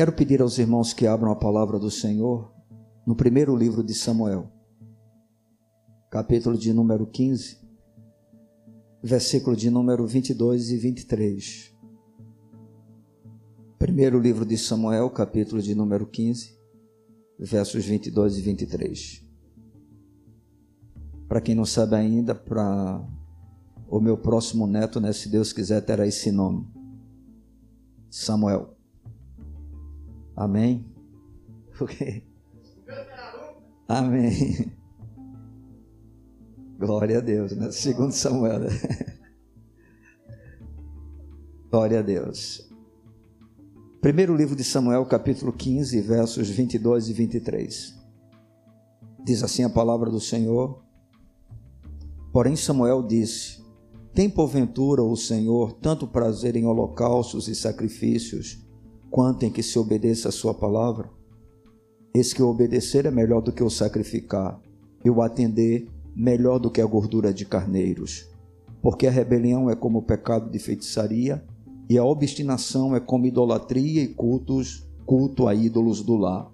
[0.00, 2.50] Quero pedir aos irmãos que abram a palavra do Senhor
[3.06, 4.50] no primeiro livro de Samuel,
[6.10, 7.58] capítulo de número 15,
[9.02, 11.76] versículo de número 22 e 23.
[13.78, 16.58] Primeiro livro de Samuel, capítulo de número 15,
[17.38, 19.22] versos 22 e 23.
[21.28, 23.06] Para quem não sabe ainda, para
[23.86, 26.66] o meu próximo neto, né, se Deus quiser, terá esse nome:
[28.08, 28.79] Samuel.
[30.40, 30.86] Amém?
[33.86, 34.72] Amém.
[36.78, 37.70] Glória a Deus, né?
[37.70, 38.60] Segundo Samuel.
[41.70, 42.66] Glória a Deus.
[44.00, 47.94] Primeiro livro de Samuel, capítulo 15, versos 22 e 23.
[49.22, 50.82] Diz assim a palavra do Senhor.
[52.32, 53.62] Porém Samuel disse:
[54.14, 58.69] Tem porventura o Senhor tanto prazer em holocaustos e sacrifícios,
[59.10, 61.10] quanto em que se obedeça a sua palavra?
[62.14, 64.60] Eis que obedecer é melhor do que o sacrificar,
[65.04, 68.28] e o atender melhor do que a gordura de carneiros.
[68.82, 71.44] Porque a rebelião é como o pecado de feitiçaria,
[71.88, 76.50] e a obstinação é como idolatria e cultos, culto a ídolos do lar.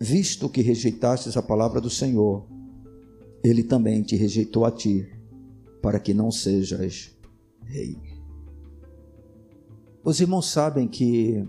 [0.00, 2.46] Visto que rejeitastes a palavra do Senhor,
[3.44, 5.06] ele também te rejeitou a ti,
[5.82, 7.16] para que não sejas
[7.64, 8.11] rei.
[10.04, 11.46] Os irmãos sabem que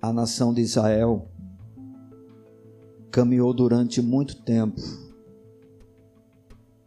[0.00, 1.28] a nação de Israel
[3.10, 4.80] caminhou durante muito tempo,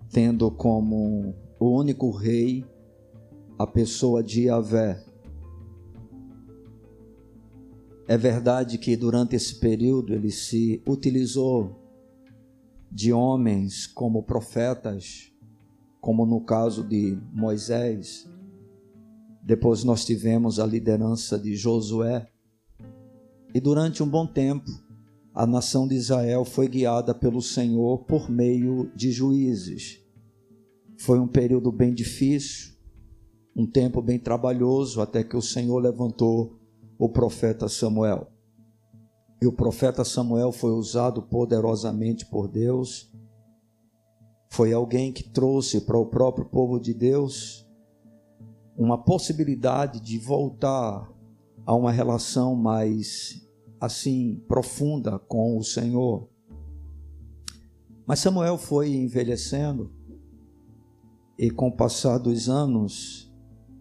[0.09, 2.64] tendo como o único rei
[3.58, 5.03] a pessoa de Yahvé.
[8.08, 11.84] É verdade que durante esse período ele se utilizou
[12.90, 15.34] de homens como profetas,
[16.00, 18.28] como no caso de Moisés,
[19.43, 22.27] depois nós tivemos a liderança de Josué.
[23.53, 24.69] E durante um bom tempo,
[25.33, 29.99] a nação de Israel foi guiada pelo Senhor por meio de juízes.
[30.99, 32.73] Foi um período bem difícil,
[33.55, 36.59] um tempo bem trabalhoso, até que o Senhor levantou
[36.97, 38.28] o profeta Samuel.
[39.41, 43.09] E o profeta Samuel foi usado poderosamente por Deus.
[44.51, 47.69] Foi alguém que trouxe para o próprio povo de Deus
[48.79, 51.13] uma possibilidade de voltar
[51.66, 53.45] a uma relação mais
[53.78, 56.29] assim profunda com o Senhor.
[58.07, 59.91] Mas Samuel foi envelhecendo
[61.38, 63.29] e com o passar dos anos,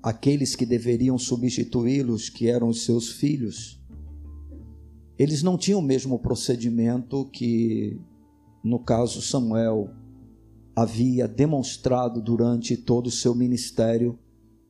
[0.02, 3.80] aqueles que deveriam substituí-los, que eram os seus filhos,
[5.16, 8.00] eles não tinham o mesmo procedimento que,
[8.64, 9.90] no caso, Samuel
[10.74, 14.18] havia demonstrado durante todo o seu ministério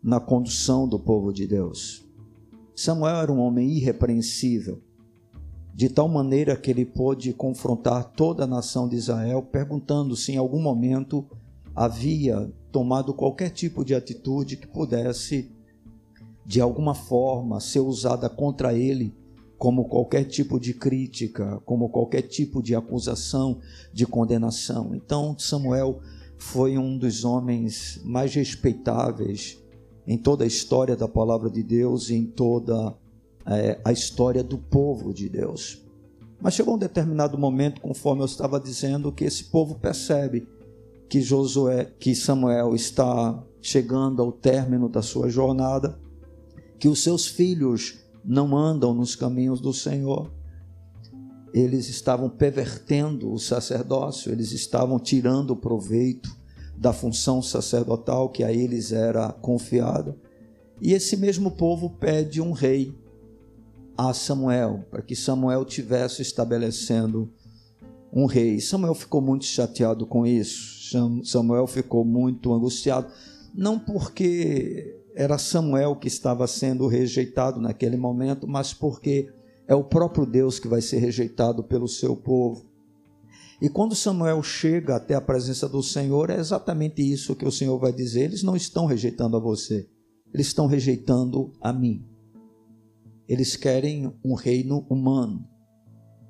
[0.02, 2.06] na condução do povo de Deus.
[2.74, 4.80] Samuel era um homem irrepreensível,
[5.74, 10.36] de tal maneira que ele pôde confrontar toda a nação de Israel, perguntando se em
[10.36, 11.26] algum momento
[11.74, 15.50] havia tomado qualquer tipo de atitude que pudesse,
[16.44, 19.14] de alguma forma, ser usada contra ele
[19.58, 23.58] como qualquer tipo de crítica, como qualquer tipo de acusação,
[23.92, 24.94] de condenação.
[24.94, 26.00] Então, Samuel
[26.38, 29.58] foi um dos homens mais respeitáveis
[30.08, 32.96] em toda a história da palavra de Deus e em toda
[33.44, 35.82] é, a história do povo de Deus.
[36.40, 40.48] Mas chegou um determinado momento, conforme eu estava dizendo, que esse povo percebe
[41.10, 46.00] que Josué, que Samuel está chegando ao término da sua jornada,
[46.78, 50.30] que os seus filhos não andam nos caminhos do Senhor.
[51.52, 56.37] Eles estavam pervertendo o sacerdócio, eles estavam tirando proveito
[56.80, 60.16] da função sacerdotal que a eles era confiada.
[60.80, 62.94] E esse mesmo povo pede um rei
[63.96, 67.32] a Samuel, para que Samuel tivesse estabelecendo
[68.12, 68.60] um rei.
[68.60, 70.78] Samuel ficou muito chateado com isso.
[71.24, 73.08] Samuel ficou muito angustiado,
[73.52, 79.28] não porque era Samuel que estava sendo rejeitado naquele momento, mas porque
[79.66, 82.67] é o próprio Deus que vai ser rejeitado pelo seu povo.
[83.60, 87.78] E quando Samuel chega até a presença do Senhor, é exatamente isso que o Senhor
[87.78, 89.88] vai dizer: eles não estão rejeitando a você,
[90.32, 92.06] eles estão rejeitando a mim.
[93.26, 95.44] Eles querem um reino humano,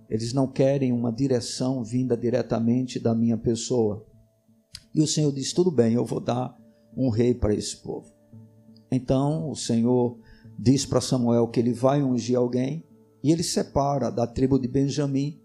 [0.09, 4.07] eles não querem uma direção vinda diretamente da minha pessoa.
[4.95, 6.57] E o Senhor diz: tudo bem, eu vou dar
[6.97, 8.11] um rei para esse povo.
[8.91, 10.19] Então o Senhor
[10.59, 12.83] diz para Samuel que ele vai ungir alguém
[13.23, 15.39] e ele separa da tribo de Benjamim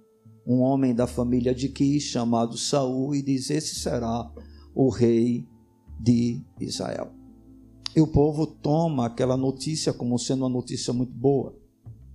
[0.46, 4.30] um homem da família de Quis chamado Saul e diz: Esse será
[4.76, 5.48] o rei
[6.00, 7.12] de Israel.
[7.96, 11.56] E o povo toma aquela notícia como sendo uma notícia muito boa.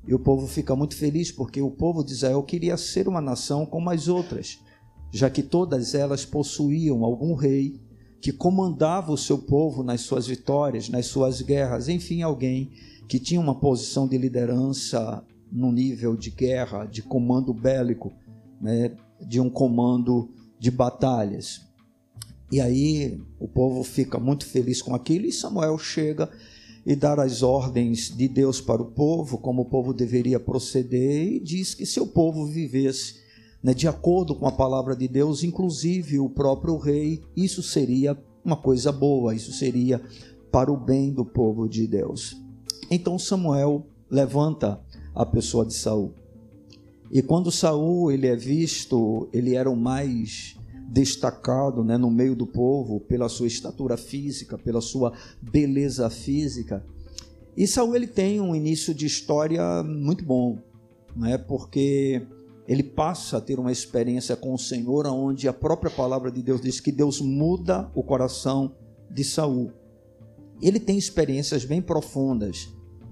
[0.07, 3.65] E o povo fica muito feliz porque o povo de Israel queria ser uma nação
[3.65, 4.59] como as outras,
[5.13, 7.81] já que todas elas possuíam algum rei
[8.21, 12.73] que comandava o seu povo nas suas vitórias, nas suas guerras, enfim, alguém
[13.07, 18.13] que tinha uma posição de liderança no nível de guerra, de comando bélico,
[18.61, 21.63] né, de um comando de batalhas.
[22.51, 26.31] E aí o povo fica muito feliz com aquilo e Samuel chega
[26.87, 31.41] e dá as ordens de Deus para o povo, como o povo deveria proceder, e
[31.41, 33.17] diz que se o povo vivesse
[33.63, 38.57] né, de acordo com a palavra de Deus, inclusive o próprio rei, isso seria uma
[38.57, 40.01] coisa boa, isso seria
[40.51, 42.41] para o bem do povo de Deus.
[42.91, 44.81] Então Samuel levanta
[45.19, 46.15] a pessoa de Saul.
[47.11, 50.57] E quando Saul ele é visto, ele era o mais
[50.89, 55.13] destacado né, no meio do povo pela sua estatura física, pela sua
[55.43, 56.87] beleza física.
[57.57, 60.59] E Saul ele tem um início de história muito bom,
[61.17, 62.25] né, porque
[62.69, 66.61] ele passa a ter uma experiência com o Senhor, onde a própria palavra de Deus
[66.61, 68.73] diz que Deus muda o coração
[69.11, 69.73] de Saul.
[70.63, 72.69] Ele tem experiências bem profundas,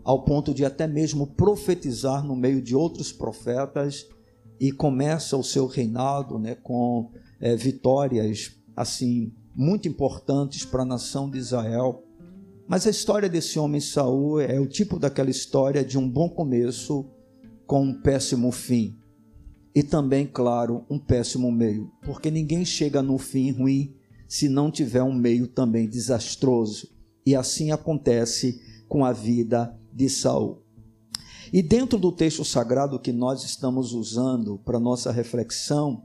[0.07, 4.07] ao ponto de até mesmo profetizar no meio de outros profetas
[4.61, 7.11] e começa o seu reinado, né, com
[7.41, 12.05] é, vitórias assim muito importantes para a nação de Israel.
[12.69, 17.05] Mas a história desse homem Saul é o tipo daquela história de um bom começo
[17.67, 18.97] com um péssimo fim
[19.75, 23.93] e também, claro, um péssimo meio, porque ninguém chega no fim ruim
[24.29, 26.95] se não tiver um meio também desastroso.
[27.27, 30.63] E assim acontece com a vida de Saul.
[31.53, 36.03] E dentro do texto sagrado que nós estamos usando para nossa reflexão,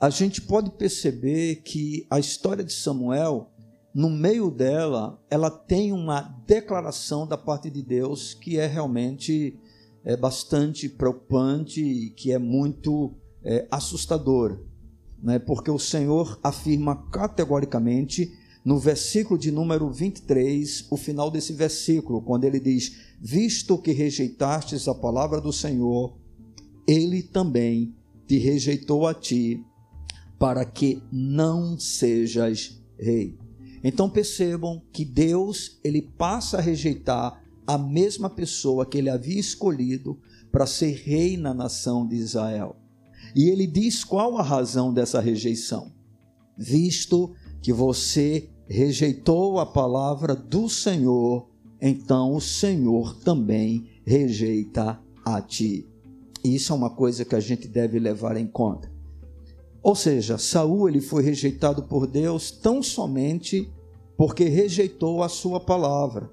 [0.00, 3.50] a gente pode perceber que a história de Samuel,
[3.94, 9.58] no meio dela, ela tem uma declaração da parte de Deus que é realmente
[10.02, 14.64] é bastante preocupante e que é muito é, assustador,
[15.22, 15.38] né?
[15.38, 18.32] porque o Senhor afirma categoricamente
[18.64, 24.88] no versículo de número 23, o final desse versículo, quando ele diz: Visto que rejeitastes
[24.88, 26.16] a palavra do Senhor,
[26.88, 27.94] ele também
[28.26, 29.62] te rejeitou a ti,
[30.38, 33.36] para que não sejas rei.
[33.84, 40.18] Então percebam que Deus, ele passa a rejeitar a mesma pessoa que ele havia escolhido
[40.50, 42.76] para ser rei na nação de Israel.
[43.36, 45.92] E ele diz qual a razão dessa rejeição.
[46.56, 51.49] Visto que você rejeitou a palavra do Senhor,
[51.80, 55.86] então o Senhor também rejeita a ti.
[56.44, 58.90] Isso é uma coisa que a gente deve levar em conta.
[59.82, 63.70] Ou seja, Saul ele foi rejeitado por Deus tão somente
[64.16, 66.30] porque rejeitou a sua palavra.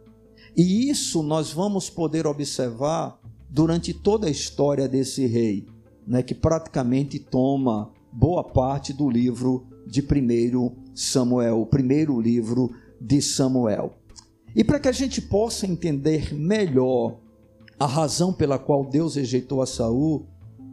[0.56, 3.20] E isso nós vamos poder observar
[3.50, 5.66] durante toda a história desse rei,
[6.06, 13.22] né, que praticamente toma boa parte do livro de 1 Samuel, o primeiro livro de
[13.22, 13.97] Samuel.
[14.58, 17.20] E para que a gente possa entender melhor
[17.80, 20.26] a razão pela qual Deus rejeitou a Saul,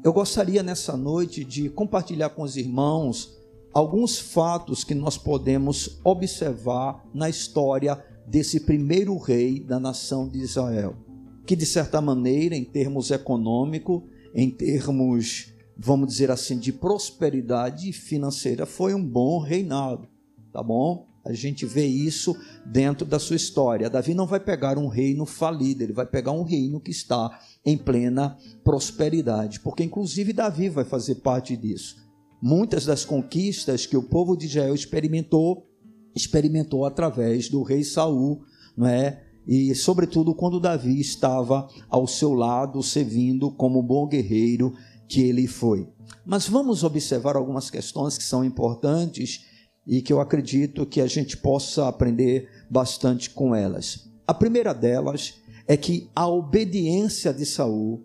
[0.03, 3.37] eu gostaria nessa noite de compartilhar com os irmãos
[3.75, 10.97] alguns fatos que nós podemos observar na história desse primeiro rei da nação de Israel,
[11.45, 14.01] que de certa maneira, em termos econômicos,
[14.35, 20.08] em termos, vamos dizer assim, de prosperidade financeira, foi um bom reinado,
[20.51, 21.13] tá bom?
[21.25, 23.89] A gente vê isso dentro da sua história.
[23.89, 27.79] Davi não vai pegar um reino falido, ele vai pegar um reino que está em
[27.79, 31.97] plena prosperidade, porque inclusive Davi vai fazer parte disso.
[32.43, 35.67] Muitas das conquistas que o povo de Israel experimentou
[36.15, 38.43] experimentou através do rei Saul,
[38.77, 39.23] não é?
[39.47, 44.75] E sobretudo quando Davi estava ao seu lado, servindo como bom guerreiro
[45.09, 45.89] que ele foi.
[46.25, 49.45] Mas vamos observar algumas questões que são importantes
[49.86, 54.10] e que eu acredito que a gente possa aprender bastante com elas.
[54.26, 58.03] A primeira delas é que a obediência de Saul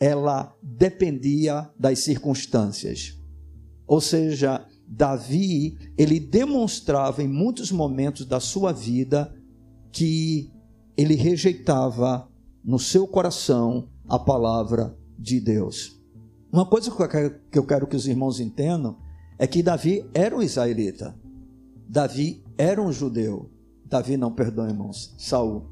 [0.00, 3.16] ela dependia das circunstâncias.
[3.86, 9.32] Ou seja, Davi, ele demonstrava em muitos momentos da sua vida
[9.92, 10.50] que
[10.96, 12.28] ele rejeitava
[12.64, 16.00] no seu coração a palavra de Deus.
[16.52, 16.90] Uma coisa
[17.50, 18.98] que eu quero que os irmãos entendam
[19.42, 21.18] é que Davi era um israelita.
[21.88, 23.50] Davi era um judeu.
[23.84, 25.64] Davi não, perdão, irmãos, Saul,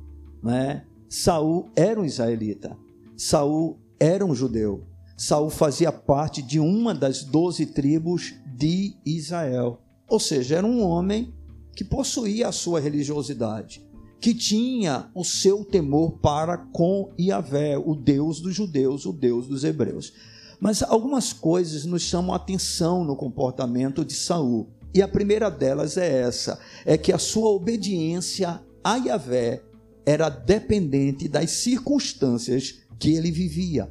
[0.43, 0.85] né?
[1.09, 2.77] Saul era um israelita.
[3.17, 4.83] Saul era um judeu.
[5.17, 9.81] Saul fazia parte de uma das doze tribos de Israel.
[10.09, 11.33] Ou seja, era um homem
[11.77, 13.89] que possuía a sua religiosidade,
[14.21, 19.63] que tinha o seu temor para com Yahvé, o Deus dos judeus, o Deus dos
[19.63, 20.13] hebreus.
[20.61, 24.69] Mas algumas coisas nos chamam a atenção no comportamento de Saul.
[24.93, 29.63] E a primeira delas é essa: é que a sua obediência a Yahvé
[30.05, 33.91] era dependente das circunstâncias que ele vivia.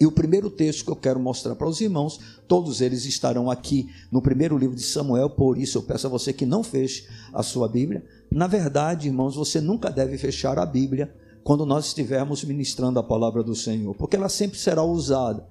[0.00, 2.18] E o primeiro texto que eu quero mostrar para os irmãos,
[2.48, 6.32] todos eles estarão aqui no primeiro livro de Samuel, por isso eu peço a você
[6.32, 8.04] que não feche a sua Bíblia.
[8.30, 13.42] Na verdade, irmãos, você nunca deve fechar a Bíblia quando nós estivermos ministrando a palavra
[13.42, 15.46] do Senhor, porque ela sempre será usada,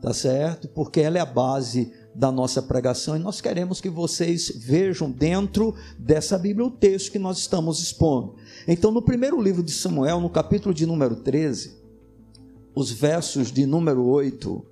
[0.00, 0.68] tá certo?
[0.68, 5.74] Porque ela é a base da nossa pregação e nós queremos que vocês vejam dentro
[5.98, 8.36] dessa Bíblia o texto que nós estamos expondo.
[8.66, 11.76] Então, no primeiro livro de Samuel, no capítulo de número 13,
[12.74, 14.64] os versos de número 8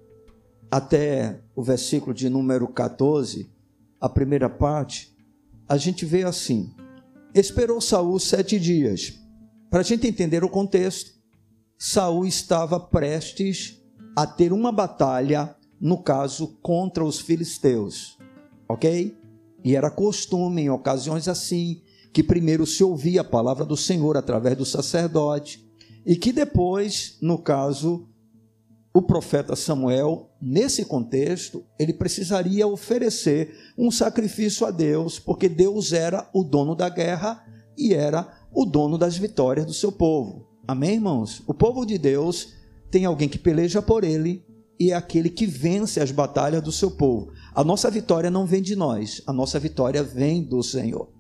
[0.71, 3.49] até o versículo de número 14,
[4.01, 5.17] a primeira parte,
[5.69, 6.75] a gente vê assim:
[7.35, 9.15] Esperou Saul sete dias.
[9.71, 11.13] Para a gente entender o contexto,
[11.79, 13.83] Saul estava prestes
[14.17, 18.17] a ter uma batalha no caso contra os filisteus,
[18.67, 19.15] ok?
[19.63, 21.83] E era costume em ocasiões assim
[22.15, 25.71] que primeiro se ouvia a palavra do Senhor através do sacerdote
[26.07, 28.09] e que depois, no caso,
[28.95, 36.27] o profeta Samuel, nesse contexto, ele precisaria oferecer um sacrifício a Deus, porque Deus era
[36.33, 37.45] o dono da guerra
[37.77, 40.49] e era o dono das vitórias do seu povo.
[40.67, 41.43] Amém, irmãos?
[41.47, 42.56] O povo de Deus
[42.97, 44.43] tem alguém que peleja por ele
[44.81, 47.31] e é aquele que vence as batalhas do seu povo.
[47.55, 51.11] A nossa vitória não vem de nós, a nossa vitória vem do Senhor.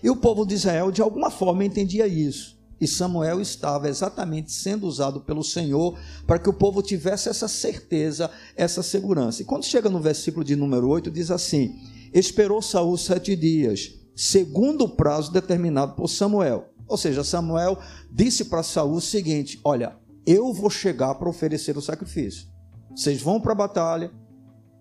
[0.00, 2.56] E o povo de Israel, de alguma forma, entendia isso.
[2.80, 8.30] E Samuel estava exatamente sendo usado pelo Senhor para que o povo tivesse essa certeza,
[8.54, 9.42] essa segurança.
[9.42, 11.74] E quando chega no versículo de número 8, diz assim:
[12.14, 16.68] Esperou Saul sete dias, segundo o prazo determinado por Samuel.
[16.86, 17.76] Ou seja, Samuel
[18.08, 22.46] disse para Saul o seguinte: Olha, eu vou chegar para oferecer o sacrifício.
[22.94, 24.10] Vocês vão para a batalha.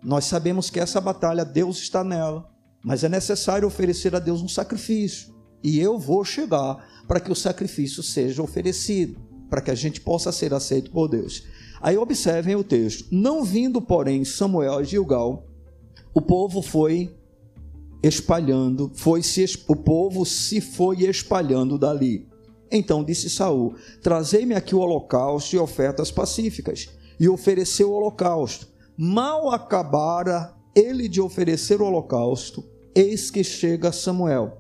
[0.04, 2.50] Nós sabemos que essa batalha Deus está nela,
[2.84, 5.34] mas é necessário oferecer a Deus um sacrifício.
[5.64, 9.20] E eu vou chegar para que o sacrifício seja oferecido,
[9.50, 11.44] para que a gente possa ser aceito por Deus.
[11.82, 15.48] Aí observem o texto: Não vindo, porém, Samuel a Gilgal,
[16.14, 17.16] o povo foi
[18.04, 22.31] espalhando, foi se o povo se foi espalhando dali.
[22.72, 28.68] Então disse Saul: Trazei-me aqui o holocausto e ofertas pacíficas e ofereceu o holocausto.
[28.98, 32.64] Mal acabara ele de oferecer o holocausto,
[32.96, 34.58] eis que chega Samuel.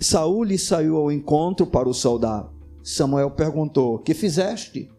[0.00, 2.48] Saul lhe saiu ao encontro para o saudar.
[2.82, 4.90] Samuel perguntou: Que fizeste?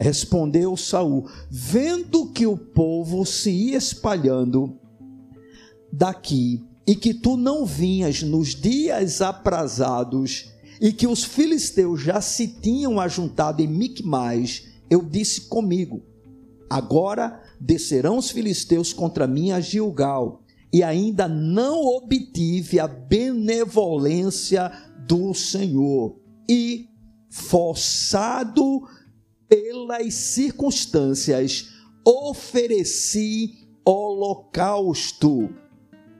[0.00, 4.78] Respondeu Saul: Vendo que o povo se ia espalhando
[5.92, 10.51] daqui e que tu não vinhas nos dias aprazados
[10.82, 16.02] e que os filisteus já se tinham ajuntado em Micmais, eu disse comigo:
[16.68, 24.72] Agora descerão os filisteus contra mim a Gilgal, e ainda não obtive a benevolência
[25.06, 26.20] do Senhor.
[26.50, 26.88] E,
[27.30, 28.82] forçado
[29.48, 31.68] pelas circunstâncias,
[32.04, 35.48] ofereci holocausto.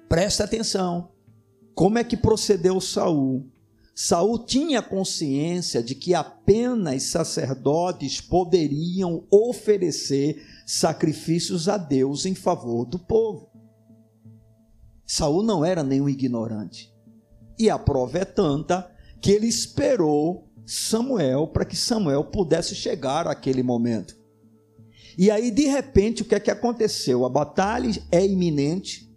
[0.08, 1.10] Presta atenção.
[1.74, 3.51] Como é que procedeu Saul?
[3.94, 12.98] Saul tinha consciência de que apenas sacerdotes poderiam oferecer sacrifícios a Deus em favor do
[12.98, 13.50] povo.
[15.06, 16.90] Saul não era nenhum ignorante.
[17.58, 23.62] E a prova é tanta que ele esperou Samuel para que Samuel pudesse chegar àquele
[23.62, 24.16] momento.
[25.18, 27.26] E aí, de repente, o que é que aconteceu?
[27.26, 29.14] A batalha é iminente.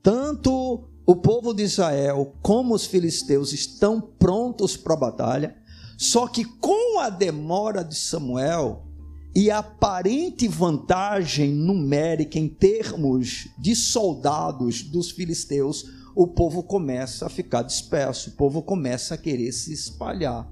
[0.00, 5.56] Tanto o povo de Israel, como os filisteus, estão prontos para a batalha,
[5.98, 8.86] só que com a demora de Samuel
[9.34, 15.84] e a aparente vantagem numérica em termos de soldados dos filisteus,
[16.14, 20.50] o povo começa a ficar disperso, o povo começa a querer se espalhar.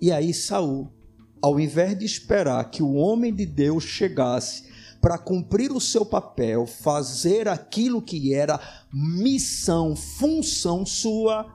[0.00, 0.92] E aí Saul,
[1.40, 4.64] ao invés de esperar que o homem de Deus chegasse
[5.06, 8.58] para cumprir o seu papel, fazer aquilo que era
[8.92, 11.46] missão, função sua,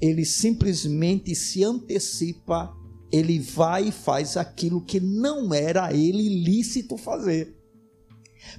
[0.00, 2.72] ele simplesmente se antecipa,
[3.10, 7.58] ele vai e faz aquilo que não era ele lícito fazer.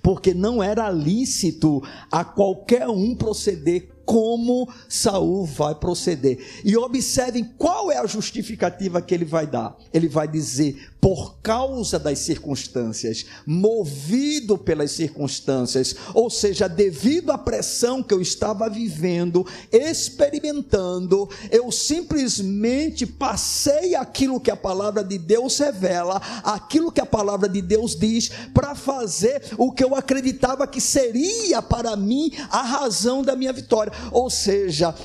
[0.01, 1.81] Porque não era lícito
[2.11, 6.37] a qualquer um proceder como Saul vai proceder.
[6.65, 9.77] E observem qual é a justificativa que ele vai dar.
[9.93, 18.01] Ele vai dizer: por causa das circunstâncias, movido pelas circunstâncias, ou seja, devido à pressão
[18.01, 26.21] que eu estava vivendo, experimentando, eu simplesmente passei aquilo que a palavra de Deus revela,
[26.41, 31.61] aquilo que a palavra de Deus diz, para fazer o que eu acreditava que seria
[31.61, 33.91] para mim a razão da minha vitória.
[34.09, 34.95] Ou seja,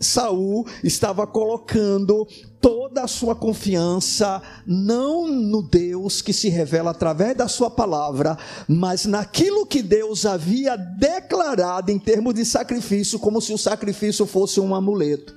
[0.00, 2.26] Saul estava colocando
[2.66, 9.06] toda a sua confiança não no Deus que se revela através da sua palavra, mas
[9.06, 14.74] naquilo que Deus havia declarado em termos de sacrifício, como se o sacrifício fosse um
[14.74, 15.32] amuleto.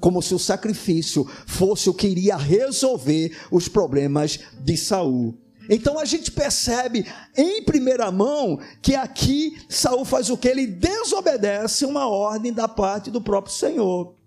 [0.00, 5.38] Como se o sacrifício fosse o que iria resolver os problemas de Saul.
[5.68, 10.48] Então a gente percebe em primeira mão que aqui Saul faz o que?
[10.48, 14.19] Ele desobedece uma ordem da parte do próprio Senhor.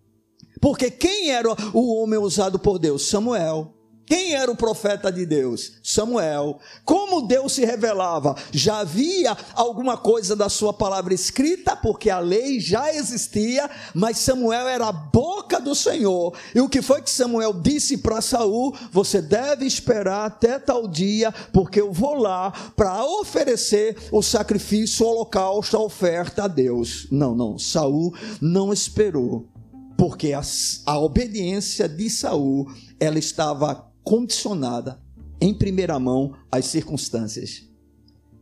[0.63, 3.09] Porque quem era o homem usado por Deus?
[3.09, 3.73] Samuel.
[4.05, 5.73] Quem era o profeta de Deus?
[5.83, 6.57] Samuel.
[6.85, 8.33] Como Deus se revelava?
[8.49, 14.69] Já havia alguma coisa da sua palavra escrita, porque a lei já existia, mas Samuel
[14.69, 16.33] era a boca do Senhor.
[16.55, 18.73] E o que foi que Samuel disse para Saul?
[18.89, 25.09] Você deve esperar até tal dia, porque eu vou lá para oferecer o sacrifício, o
[25.09, 27.05] holocausto, a oferta a Deus.
[27.11, 27.59] Não, não.
[27.59, 29.51] Saul não esperou
[29.97, 30.41] porque a,
[30.85, 35.01] a obediência de Saul ela estava condicionada
[35.39, 37.67] em primeira mão às circunstâncias.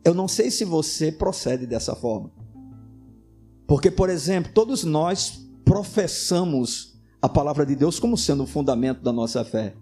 [0.04, 2.30] Eu não sei se você procede dessa forma.
[3.66, 9.12] Porque, por exemplo, todos nós professamos a palavra de Deus como sendo o fundamento da
[9.12, 9.74] nossa fé.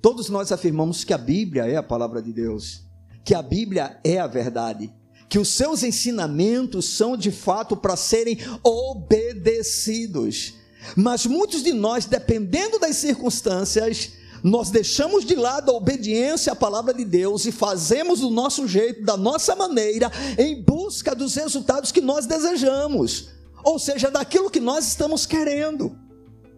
[0.00, 2.84] Todos nós afirmamos que a Bíblia é a palavra de Deus,
[3.24, 4.92] que a Bíblia é a verdade,
[5.28, 10.54] que os seus ensinamentos são de fato para serem obedecidos.
[10.96, 14.12] Mas muitos de nós, dependendo das circunstâncias,
[14.42, 19.04] nós deixamos de lado a obediência à palavra de Deus e fazemos do nosso jeito,
[19.04, 23.28] da nossa maneira, em busca dos resultados que nós desejamos,
[23.62, 25.96] ou seja, daquilo que nós estamos querendo,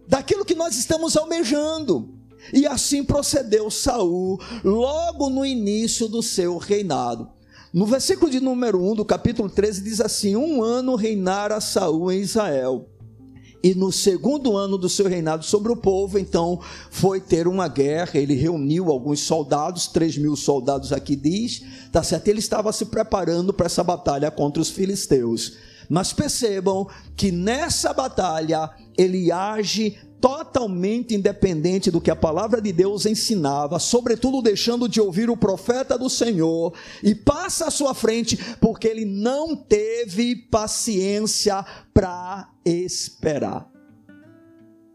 [0.08, 2.14] daquilo que nós estamos almejando.
[2.52, 7.30] E assim procedeu Saul logo no início do seu reinado.
[7.72, 12.20] No versículo de número 1 do capítulo 13 diz assim: Um ano reinara Saul em
[12.20, 12.88] Israel
[13.64, 18.20] e no segundo ano do seu reinado sobre o povo, então foi ter uma guerra.
[18.20, 22.28] Ele reuniu alguns soldados, 3 mil soldados aqui diz, tá certo?
[22.28, 25.56] Ele estava se preparando para essa batalha contra os filisteus.
[25.88, 33.06] Mas percebam que nessa batalha ele age totalmente independente do que a palavra de Deus
[33.06, 38.86] ensinava, sobretudo deixando de ouvir o profeta do Senhor, e passa à sua frente porque
[38.86, 43.70] ele não teve paciência para esperar.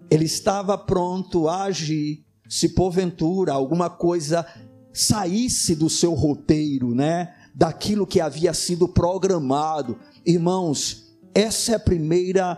[0.09, 4.45] Ele estava pronto a agir se porventura alguma coisa
[4.91, 7.35] saísse do seu roteiro, né?
[7.53, 9.99] Daquilo que havia sido programado.
[10.25, 12.57] Irmãos, essa é a primeira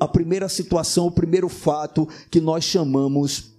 [0.00, 3.57] a primeira situação, o primeiro fato que nós chamamos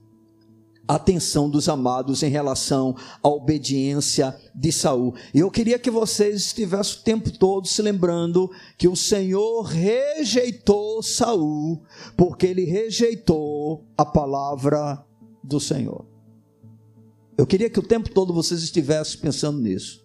[0.96, 5.14] atenção dos amados em relação à obediência de Saul.
[5.32, 11.04] E eu queria que vocês estivessem o tempo todo se lembrando que o Senhor rejeitou
[11.04, 11.84] Saul,
[12.18, 15.06] porque ele rejeitou a palavra
[15.44, 16.08] do Senhor.
[17.38, 20.04] Eu queria que o tempo todo vocês estivessem pensando nisso.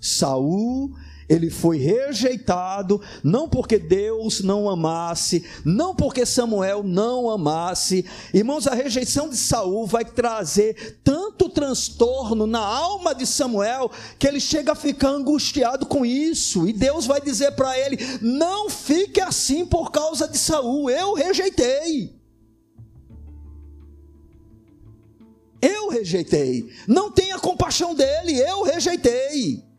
[0.00, 0.92] Saul
[1.30, 8.04] ele foi rejeitado, não porque Deus não amasse, não porque Samuel não amasse.
[8.34, 14.40] Irmãos, a rejeição de Saul vai trazer tanto transtorno na alma de Samuel que ele
[14.40, 19.64] chega a ficar angustiado com isso, e Deus vai dizer para ele: "Não fique assim
[19.64, 22.18] por causa de Saul, eu rejeitei".
[25.62, 26.70] Eu rejeitei.
[26.88, 29.69] Não tenha compaixão dele, eu rejeitei.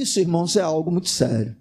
[0.00, 1.56] Isso, irmãos, é algo muito sério.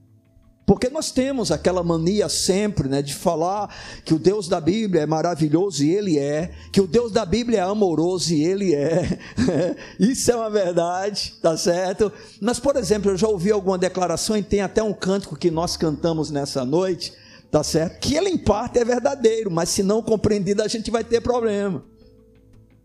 [0.66, 3.70] Porque nós temos aquela mania sempre, né, de falar
[4.04, 7.60] que o Deus da Bíblia é maravilhoso e ele é, que o Deus da Bíblia
[7.60, 9.20] é amoroso e ele é.
[10.00, 12.12] Isso é uma verdade, tá certo?
[12.42, 15.78] Mas, por exemplo, eu já ouvi alguma declaração e tem até um cântico que nós
[15.78, 17.14] cantamos nessa noite,
[17.52, 18.00] tá certo?
[18.00, 21.84] Que ele em parte é verdadeiro, mas se não compreendido a gente vai ter problema.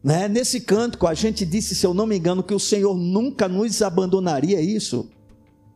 [0.05, 0.29] Né?
[0.29, 3.81] Nesse cântico a gente disse, se eu não me engano, que o Senhor nunca nos
[3.81, 5.09] abandonaria é isso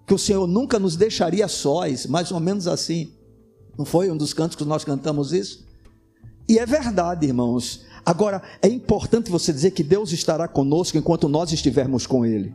[0.06, 3.12] que o Senhor nunca nos deixaria sós, mais ou menos assim.
[3.76, 5.66] Não foi um dos cantos que nós cantamos isso?
[6.48, 7.84] E é verdade, irmãos.
[8.04, 12.54] Agora, é importante você dizer que Deus estará conosco enquanto nós estivermos com Ele.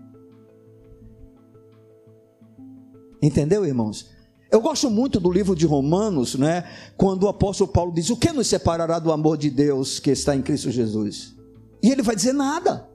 [3.22, 4.12] Entendeu, irmãos?
[4.52, 6.64] Eu gosto muito do livro de Romanos, né?
[6.96, 10.36] Quando o apóstolo Paulo diz: O que nos separará do amor de Deus que está
[10.36, 11.36] em Cristo Jesus?
[11.82, 12.88] E ele vai dizer nada.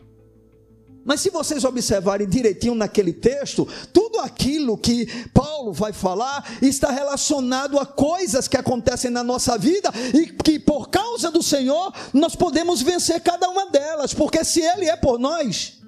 [1.05, 7.79] Mas se vocês observarem direitinho naquele texto, tudo aquilo que Paulo vai falar está relacionado
[7.79, 12.81] a coisas que acontecem na nossa vida e que por causa do Senhor nós podemos
[12.81, 15.81] vencer cada uma delas, porque se Ele é por nós,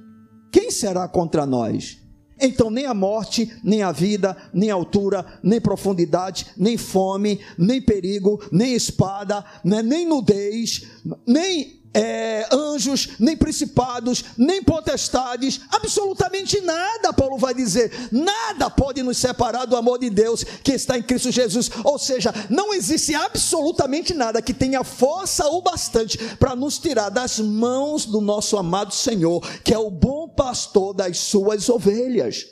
[0.52, 1.98] quem será contra nós?
[2.38, 7.80] Então, nem a morte, nem a vida, nem a altura, nem profundidade, nem fome, nem
[7.80, 10.82] perigo, nem espada, né, nem nudez,
[11.26, 19.16] nem é, anjos, nem principados, nem potestades, absolutamente nada, Paulo vai dizer, nada pode nos
[19.16, 21.70] separar do amor de Deus que está em Cristo Jesus.
[21.82, 27.38] Ou seja, não existe absolutamente nada que tenha força o bastante para nos tirar das
[27.38, 32.44] mãos do nosso amado Senhor, que é o bom pastor das suas ovelhas.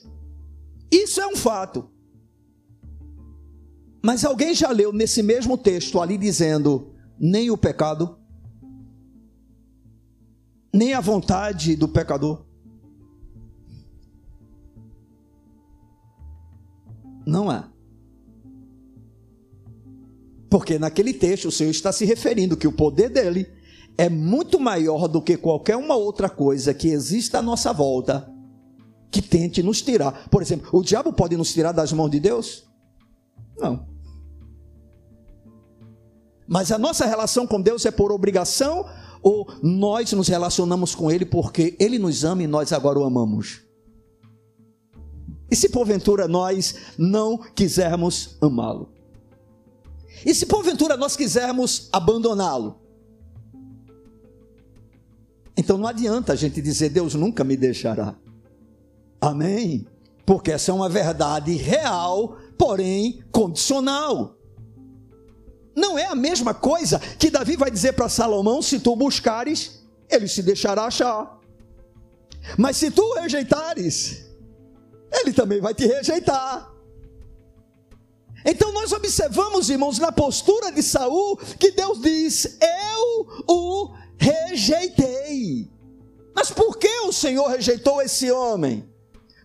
[0.91, 1.91] Isso é um fato.
[4.03, 8.24] Mas alguém já leu nesse mesmo texto ali dizendo: nem o pecado
[10.75, 12.45] nem a vontade do pecador.
[17.25, 17.71] Não há.
[20.51, 23.47] Porque naquele texto o Senhor está se referindo que o poder dele
[23.97, 28.29] é muito maior do que qualquer uma outra coisa que exista à nossa volta
[29.13, 30.29] que tente nos tirar.
[30.29, 32.69] Por exemplo, o diabo pode nos tirar das mãos de Deus?
[33.57, 33.87] Não.
[36.49, 38.85] Mas a nossa relação com Deus é por obrigação
[39.25, 43.63] ou nós nos relacionamos com Ele porque Ele nos ama e nós agora o amamos?
[45.51, 48.93] E se porventura nós não quisermos amá-lo?
[50.27, 52.79] E se porventura nós quisermos abandoná-lo?
[55.57, 58.15] Então não adianta a gente dizer Deus nunca me deixará.
[59.21, 59.87] Amém?
[60.27, 64.37] Porque essa é uma verdade real, porém condicional.
[65.75, 70.29] Não é a mesma coisa que Davi vai dizer para Salomão: se tu buscares, ele
[70.29, 71.41] se deixará achar.
[72.59, 74.25] Mas se tu rejeitares,
[75.11, 76.73] ele também vai te rejeitar.
[78.45, 85.71] Então nós observamos, irmãos, na postura de Saul, que Deus diz: Eu o rejeitei.
[86.35, 88.89] Mas por que o Senhor rejeitou esse homem?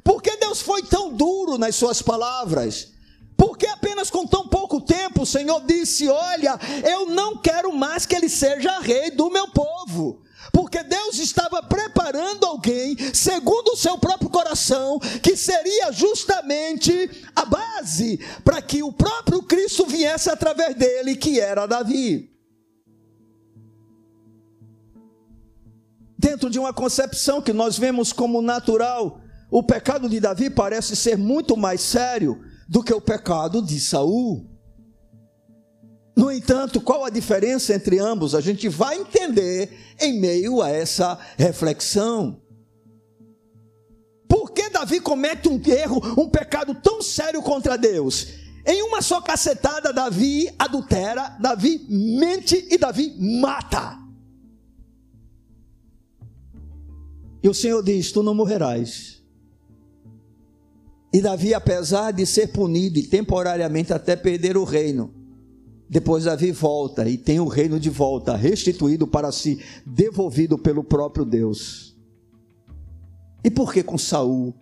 [0.03, 2.93] Por que Deus foi tão duro nas suas palavras?
[3.39, 8.13] Porque apenas com tão pouco tempo o Senhor disse: Olha, eu não quero mais que
[8.13, 10.21] ele seja rei do meu povo.
[10.51, 18.19] Porque Deus estava preparando alguém, segundo o seu próprio coração, que seria justamente a base
[18.43, 22.29] para que o próprio Cristo viesse através dele, que era Davi.
[26.17, 31.17] Dentro de uma concepção que nós vemos como natural, o pecado de Davi parece ser
[31.17, 34.47] muito mais sério do que o pecado de Saul.
[36.15, 38.35] No entanto, qual a diferença entre ambos?
[38.35, 42.39] A gente vai entender em meio a essa reflexão.
[44.27, 48.27] Por que Davi comete um erro, um pecado tão sério contra Deus?
[48.63, 53.97] Em uma só cacetada, Davi adultera, Davi mente e Davi mata.
[57.41, 59.18] E o Senhor diz: Tu não morrerás.
[61.11, 65.13] E Davi, apesar de ser punido e temporariamente até perder o reino,
[65.89, 71.25] depois Davi volta e tem o reino de volta, restituído para si, devolvido pelo próprio
[71.25, 71.97] Deus.
[73.43, 74.53] E por que com Saul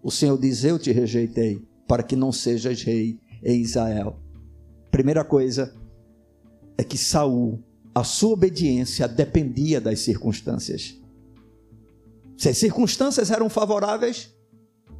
[0.00, 4.16] o Senhor diz: Eu te rejeitei, para que não sejas rei em Israel?
[4.92, 5.74] Primeira coisa
[6.78, 7.60] é que Saul,
[7.92, 11.00] a sua obediência dependia das circunstâncias.
[12.36, 14.33] Se as circunstâncias eram favoráveis,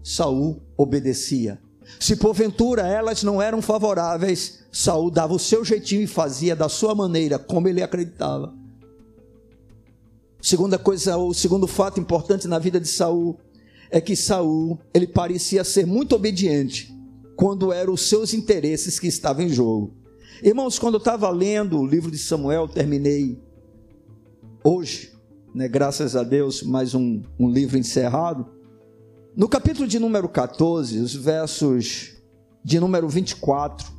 [0.05, 1.59] Saul obedecia.
[1.99, 6.95] Se porventura elas não eram favoráveis, Saul dava o seu jeitinho e fazia da sua
[6.95, 8.55] maneira, como ele acreditava.
[10.43, 13.38] Segunda coisa, o segundo fato importante na vida de Saul
[13.90, 16.95] é que Saul, ele parecia ser muito obediente
[17.35, 19.95] quando eram os seus interesses que estavam em jogo.
[20.43, 23.38] Irmãos, quando eu estava lendo o livro de Samuel, terminei
[24.62, 25.12] hoje,
[25.55, 28.47] né, graças a Deus, mais um, um livro encerrado.
[29.37, 32.12] No capítulo de número 14, os versos
[32.62, 33.92] de número 24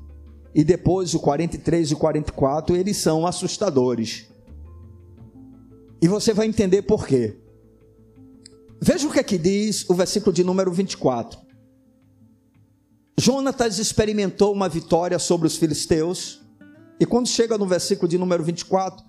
[0.54, 4.28] e depois o 43 e 44, eles são assustadores.
[6.02, 7.38] E você vai entender por quê.
[8.82, 11.38] Veja o que aqui diz o versículo de número 24.
[13.20, 16.42] Jonatas experimentou uma vitória sobre os filisteus,
[16.98, 19.04] e quando chega no versículo de número 24,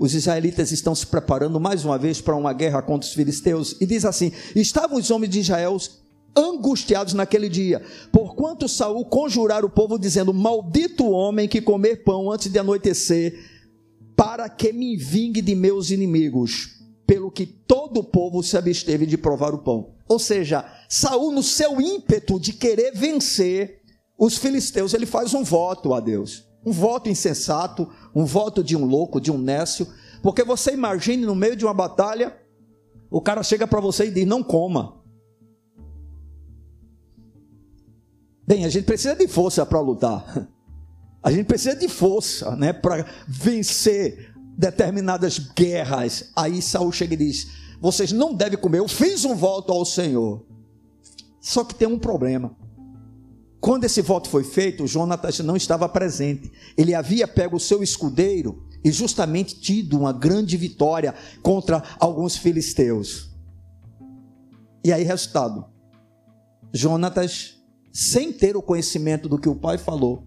[0.00, 3.76] os israelitas estão se preparando mais uma vez para uma guerra contra os filisteus.
[3.78, 5.76] E diz assim: Estavam os homens de Israel
[6.34, 12.32] angustiados naquele dia, porquanto Saul conjurar o povo dizendo: Maldito o homem que comer pão
[12.32, 13.38] antes de anoitecer,
[14.16, 19.18] para que me vingue de meus inimigos, pelo que todo o povo se absteve de
[19.18, 19.90] provar o pão.
[20.08, 23.82] Ou seja, Saul no seu ímpeto de querer vencer
[24.18, 26.49] os filisteus, ele faz um voto a Deus.
[26.64, 29.86] Um voto insensato, um voto de um louco, de um nécio,
[30.22, 32.36] porque você imagine no meio de uma batalha,
[33.10, 35.00] o cara chega para você e diz: "Não coma".
[38.46, 40.48] Bem, a gente precisa de força para lutar.
[41.22, 46.32] A gente precisa de força, né, para vencer determinadas guerras.
[46.34, 47.46] Aí Saul chega e diz:
[47.78, 48.78] "Vocês não devem comer.
[48.78, 50.42] Eu fiz um voto ao Senhor".
[51.38, 52.56] Só que tem um problema.
[53.60, 56.50] Quando esse voto foi feito, Jonatas não estava presente.
[56.76, 63.30] Ele havia pego o seu escudeiro e justamente tido uma grande vitória contra alguns filisteus.
[64.82, 65.66] E aí, resultado:
[66.72, 67.60] Jonatas
[67.92, 70.26] sem ter o conhecimento do que o pai falou.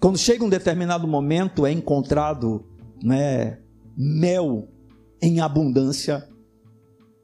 [0.00, 2.68] Quando chega um determinado momento, é encontrado
[3.02, 3.58] né,
[3.96, 4.68] mel
[5.20, 6.28] em abundância.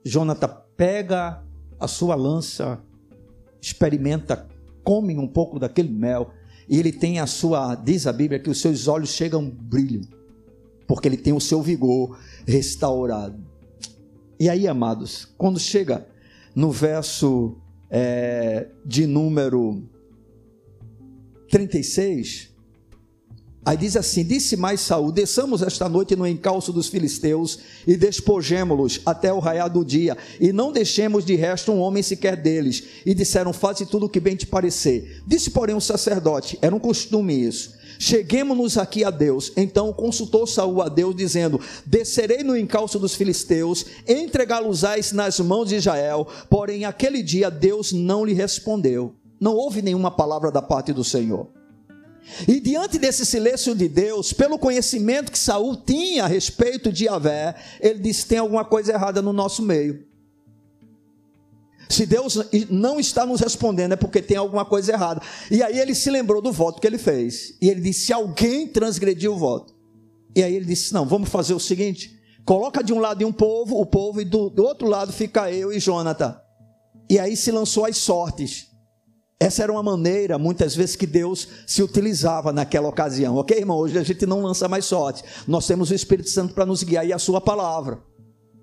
[0.05, 1.45] Jonathan pega
[1.79, 2.83] a sua lança,
[3.61, 4.49] experimenta,
[4.83, 6.33] come um pouco daquele mel,
[6.69, 9.51] e ele tem a sua, diz a Bíblia, que os seus olhos chegam a um
[9.51, 10.03] brilho,
[10.87, 13.45] porque ele tem o seu vigor restaurado.
[14.39, 16.07] E aí, amados, quando chega
[16.55, 17.57] no verso
[17.91, 19.83] é, de número
[21.51, 22.50] 36,
[23.65, 29.01] Aí diz assim: Disse mais Saul: Desçamos esta noite no encalço dos filisteus e despojemo-los
[29.05, 32.83] até o raiar do dia, e não deixemos de resto um homem sequer deles.
[33.05, 35.23] E disseram: Faze tudo o que bem te parecer.
[35.27, 37.79] Disse, porém, o sacerdote: Era um costume isso.
[37.99, 39.53] Cheguemos-nos aqui a Deus.
[39.55, 45.77] Então consultou Saul a Deus, dizendo: Descerei no encalço dos filisteus, entregá-los-ás nas mãos de
[45.77, 46.27] Israel.
[46.49, 49.15] Porém, aquele dia Deus não lhe respondeu.
[49.39, 51.60] Não houve nenhuma palavra da parte do Senhor.
[52.47, 57.55] E diante desse silêncio de Deus, pelo conhecimento que Saul tinha a respeito de Yahvé,
[57.81, 60.07] ele disse: tem alguma coisa errada no nosso meio.
[61.89, 62.39] Se Deus
[62.71, 65.21] não está nos respondendo, é porque tem alguma coisa errada.
[65.51, 67.57] E aí ele se lembrou do voto que ele fez.
[67.61, 69.75] E ele disse: se alguém transgrediu o voto.
[70.35, 73.81] E aí ele disse: não, vamos fazer o seguinte: coloca de um lado um povo,
[73.81, 76.39] o povo, e do, do outro lado fica eu e Jonathan.
[77.09, 78.70] E aí se lançou as sortes.
[79.43, 83.37] Essa era uma maneira, muitas vezes, que Deus se utilizava naquela ocasião.
[83.37, 83.79] Ok, irmão?
[83.79, 85.25] Hoje a gente não lança mais sorte.
[85.49, 88.03] Nós temos o Espírito Santo para nos guiar e a Sua palavra.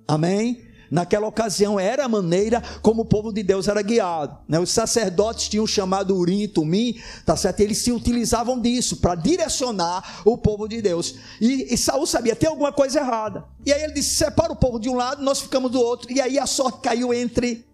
[0.08, 0.68] Amém?
[0.92, 4.38] Naquela ocasião era a maneira como o povo de Deus era guiado.
[4.48, 4.60] Né?
[4.60, 7.60] Os sacerdotes tinham chamado Urim e Tumim, tá certo?
[7.60, 11.16] Eles se utilizavam disso para direcionar o povo de Deus.
[11.42, 13.46] E, e Saul sabia tem alguma coisa errada.
[13.66, 16.12] E aí ele disse: separa o povo de um lado, nós ficamos do outro.
[16.12, 17.66] E aí a sorte caiu entre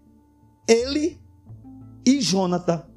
[0.67, 1.19] ele
[2.05, 2.92] e Jonathan.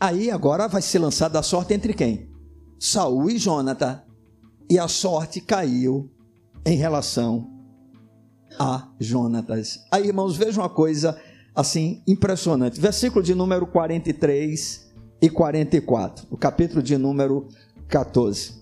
[0.00, 2.30] Aí agora vai ser lançada a sorte entre quem?
[2.78, 4.02] Saul e Jonathan.
[4.70, 6.10] E a sorte caiu
[6.64, 7.50] em relação
[8.58, 9.80] a Jonatas.
[9.90, 11.18] Aí, irmãos, vejam uma coisa
[11.54, 12.80] assim impressionante.
[12.80, 14.88] Versículo de número 43
[15.20, 17.48] e 44, o capítulo de número
[17.88, 18.52] 14.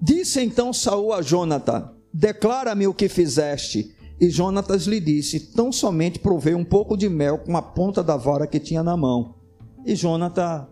[0.00, 3.94] Disse então Saul a Jonathan: Declara-me o que fizeste.
[4.20, 8.16] E Jonatas lhe disse: Tão somente provei um pouco de mel com a ponta da
[8.16, 9.37] vara que tinha na mão.
[9.84, 10.68] E Jonathan,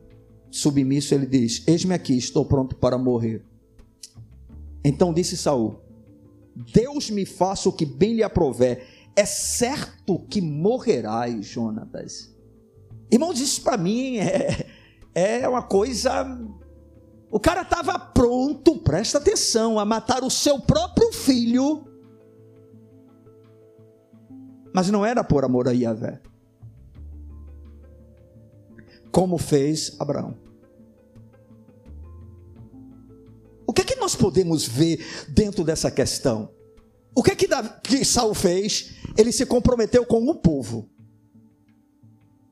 [0.51, 3.45] submisso, ele diz: Eis-me aqui, estou pronto para morrer.
[4.85, 5.81] Então disse Saul:
[6.73, 8.87] Deus me faça o que bem lhe aprover.
[9.15, 12.35] É certo que morrerás, Jonatas.
[13.11, 14.67] Irmãos, isso para mim é,
[15.15, 16.27] é uma coisa.
[17.31, 21.87] O cara estava pronto, presta atenção, a matar o seu próprio filho.
[24.75, 26.21] Mas não era por amor a Yahvé
[29.17, 30.37] como fez Abraão.
[33.67, 36.51] O que é que nós podemos ver dentro dessa questão?
[37.15, 37.49] O que é que,
[37.83, 38.95] que Saul fez?
[39.17, 40.91] Ele se comprometeu com o povo.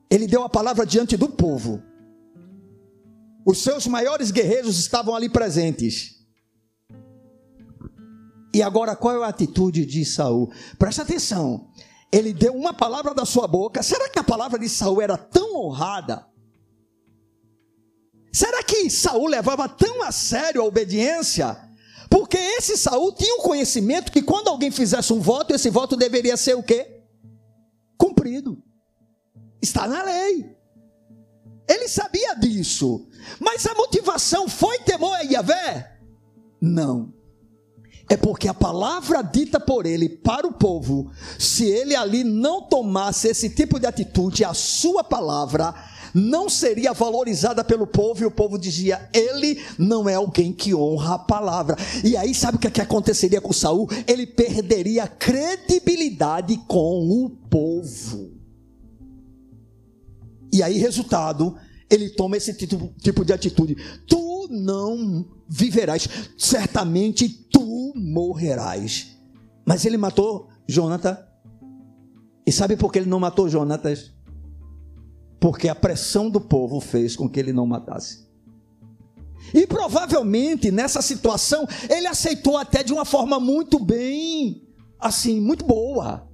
[0.09, 1.83] Ele deu a palavra diante do povo.
[3.45, 6.25] Os seus maiores guerreiros estavam ali presentes.
[8.51, 10.51] E agora qual é a atitude de Saul?
[10.79, 11.69] Presta atenção.
[12.11, 13.83] Ele deu uma palavra da sua boca.
[13.83, 16.33] Será que a palavra de Saul era tão honrada
[18.35, 21.57] Será que Saul levava tão a sério a obediência?
[22.09, 25.95] Porque esse Saul tinha o um conhecimento que quando alguém fizesse um voto, esse voto
[25.95, 26.99] deveria ser o quê?
[27.97, 28.61] Cumprido.
[29.61, 30.53] Está na lei.
[31.65, 33.07] Ele sabia disso.
[33.39, 35.97] Mas a motivação foi temor a Yahvé?
[36.59, 37.13] Não.
[38.09, 43.29] é porque a palavra dita por ele para o povo, se ele ali não tomasse
[43.29, 45.73] esse tipo de atitude, a sua palavra
[46.17, 51.15] não seria valorizada pelo povo e o povo dizia: ele não é alguém que honra
[51.15, 51.75] a palavra.
[52.05, 53.89] E aí sabe o que, é que aconteceria com Saul?
[54.07, 58.31] Ele perderia credibilidade com o povo.
[60.53, 61.57] E aí, resultado,
[61.89, 63.75] ele toma esse tipo, tipo de atitude:
[64.07, 69.17] tu não viverás, certamente tu morrerás.
[69.65, 71.17] Mas ele matou Jonathan.
[72.47, 74.14] E sabe por que ele não matou Jonatas?
[75.45, 78.25] Porque a pressão do povo fez com que ele não matasse.
[79.53, 84.67] E provavelmente nessa situação ele aceitou até de uma forma muito bem,
[84.99, 86.27] assim, muito boa.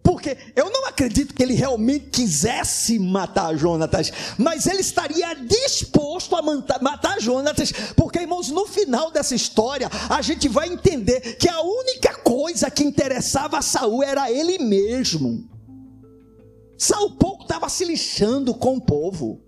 [0.00, 6.80] Porque eu não acredito que ele realmente quisesse matar Jonatas, mas ele estaria disposto a
[6.80, 12.14] matar Jonatas, porque irmãos, no final dessa história, a gente vai entender que a única
[12.18, 15.50] coisa que interessava a Saul era ele mesmo.
[16.82, 19.40] Saul pouco estava se lixando com o povo.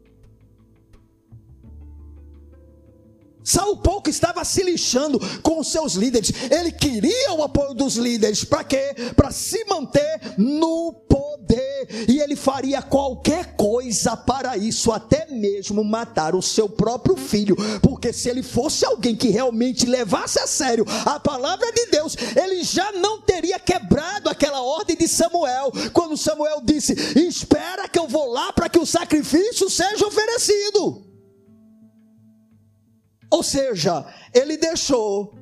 [3.45, 6.33] Saul pouco estava se lixando com os seus líderes.
[6.51, 8.43] Ele queria o apoio dos líderes.
[8.43, 8.95] Para quê?
[9.15, 12.09] Para se manter no poder.
[12.09, 17.55] E ele faria qualquer coisa para isso, até mesmo matar o seu próprio filho.
[17.83, 22.65] Porque se ele fosse alguém que realmente levasse a sério a palavra de Deus, ele
[22.65, 25.71] já não teria quebrado aquela ordem de Samuel.
[25.93, 31.04] Quando Samuel disse: Espera que eu vou lá para que o sacrifício seja oferecido.
[33.35, 35.35] Ou seja, ele deixou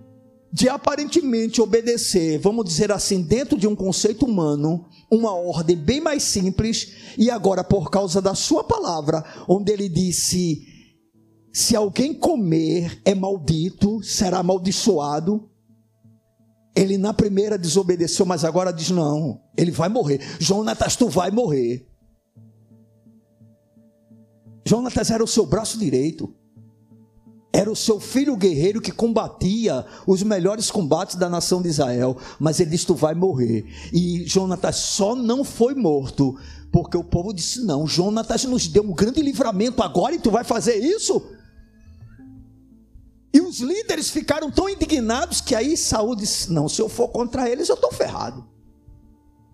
[0.51, 6.23] de aparentemente obedecer, vamos dizer assim, dentro de um conceito humano, uma ordem bem mais
[6.23, 10.63] simples, e agora, por causa da sua palavra, onde ele disse:
[11.53, 15.51] se alguém comer é maldito, será amaldiçoado.
[16.75, 20.19] Ele na primeira desobedeceu, mas agora diz: não, ele vai morrer.
[20.41, 21.87] Jonatas, tu vai morrer.
[24.67, 26.35] Jonatas era o seu braço direito.
[27.53, 32.17] Era o seu filho guerreiro que combatia os melhores combates da nação de Israel.
[32.41, 33.67] Mas ele disse: Tu vai morrer.
[33.93, 36.35] E Jonatas só não foi morto.
[36.73, 40.45] Porque o povo disse: Não, Jonatas nos deu um grande livramento agora e tu vai
[40.45, 41.23] fazer isso?
[43.35, 47.51] E os líderes ficaram tão indignados que aí Saúl disse: Não, se eu for contra
[47.51, 48.47] eles, eu estou ferrado.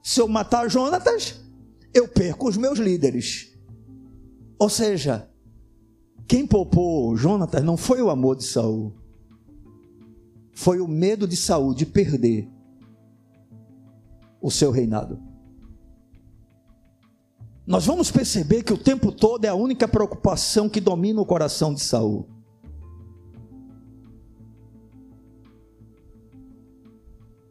[0.05, 1.35] Se eu matar Jonatas,
[1.93, 3.49] eu perco os meus líderes.
[4.59, 5.28] Ou seja,
[6.29, 8.93] quem poupou Jonatas não foi o amor de Saul,
[10.53, 12.47] foi o medo de Saul de perder
[14.41, 15.19] o seu reinado.
[17.67, 21.73] Nós vamos perceber que o tempo todo é a única preocupação que domina o coração
[21.73, 22.29] de Saul.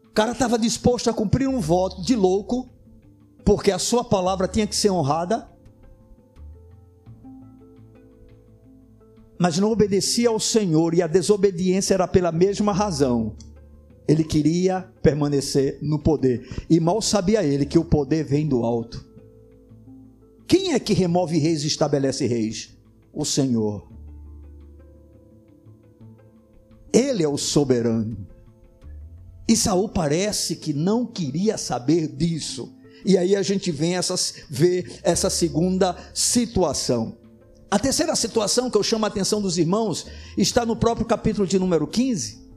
[0.06, 2.68] O cara estava disposto a cumprir um voto de louco,
[3.46, 5.48] porque a sua palavra tinha que ser honrada,
[9.40, 13.36] mas não obedecia ao Senhor e a desobediência era pela mesma razão.
[14.08, 19.06] Ele queria permanecer no poder e mal sabia ele que o poder vem do alto.
[20.48, 22.78] Quem é que remove reis e estabelece reis?
[23.14, 23.86] O Senhor.
[26.94, 28.18] Ele é o soberano.
[29.48, 32.74] E Saul parece que não queria saber disso.
[33.06, 37.18] E aí a gente vem essas, vê essa segunda situação.
[37.70, 41.60] A terceira situação que eu chamo a atenção dos irmãos está no próprio capítulo de
[41.60, 42.48] número 15,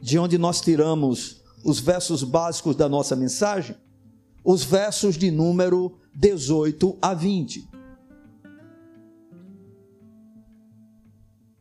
[0.00, 3.76] de onde nós tiramos os versos básicos da nossa mensagem,
[4.44, 7.68] os versos de número 18 a 20.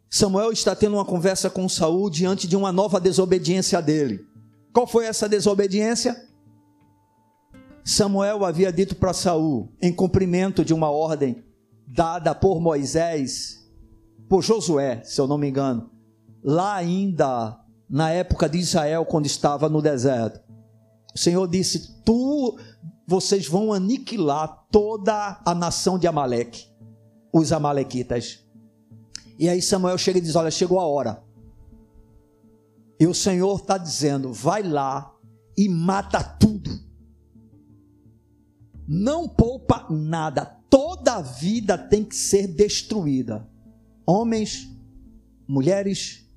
[0.10, 4.26] Samuel está tendo uma conversa com Saul diante de uma nova desobediência dele.
[4.74, 6.30] Qual foi essa desobediência?
[7.86, 11.44] Samuel havia dito para Saul, em cumprimento de uma ordem
[11.94, 13.70] dada por Moisés,
[14.28, 15.92] por Josué, se eu não me engano,
[16.44, 20.42] lá ainda na época de Israel, quando estava no deserto.
[21.14, 22.58] O Senhor disse: Tu,
[23.06, 26.66] vocês vão aniquilar toda a nação de Amaleque,
[27.32, 28.44] os Amalequitas.
[29.38, 31.24] E aí Samuel chega e diz: Olha, chegou a hora.
[33.00, 35.14] E o Senhor está dizendo: Vai lá
[35.56, 36.72] e mata tudo.
[38.88, 43.48] Não poupa nada toda vida tem que ser destruída.
[44.08, 44.68] Homens,
[45.48, 46.28] mulheres,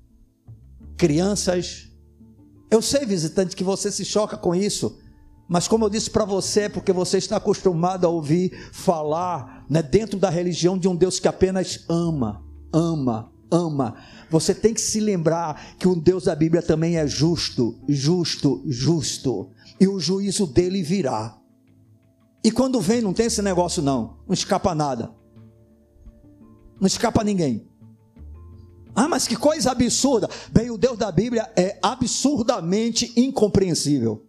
[0.95, 1.89] crianças.
[2.69, 4.99] Eu sei, visitante, que você se choca com isso.
[5.49, 9.81] Mas como eu disse para você, é porque você está acostumado a ouvir falar né,
[9.81, 13.95] dentro da religião de um Deus que apenas ama, ama, ama.
[14.29, 19.49] Você tem que se lembrar que o Deus da Bíblia também é justo, justo, justo.
[19.79, 21.35] E o juízo dele virá.
[22.47, 24.19] E quando vem, não tem esse negócio, não.
[24.25, 25.11] Não escapa nada.
[26.79, 27.67] Não escapa ninguém.
[28.95, 30.29] Ah, mas que coisa absurda.
[30.49, 34.25] Bem, o Deus da Bíblia é absurdamente incompreensível.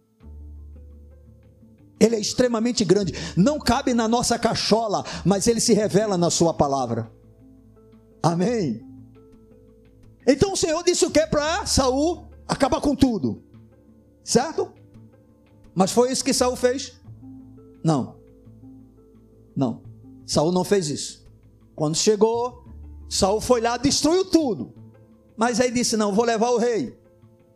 [1.97, 3.13] Ele é extremamente grande.
[3.37, 7.09] Não cabe na nossa cachola, mas ele se revela na sua palavra.
[8.21, 8.85] Amém.
[10.27, 12.27] Então o Senhor disse o que para Saul?
[12.45, 13.41] Acabar com tudo.
[14.25, 14.73] Certo?
[15.73, 16.98] Mas foi isso que Saul fez?
[17.89, 18.17] Não.
[19.55, 19.81] Não.
[20.27, 21.25] Saul não fez isso.
[21.75, 22.63] Quando chegou,
[23.09, 24.71] Saul foi lá, destruiu tudo.
[25.35, 26.95] Mas aí disse: "Não, vou levar o rei".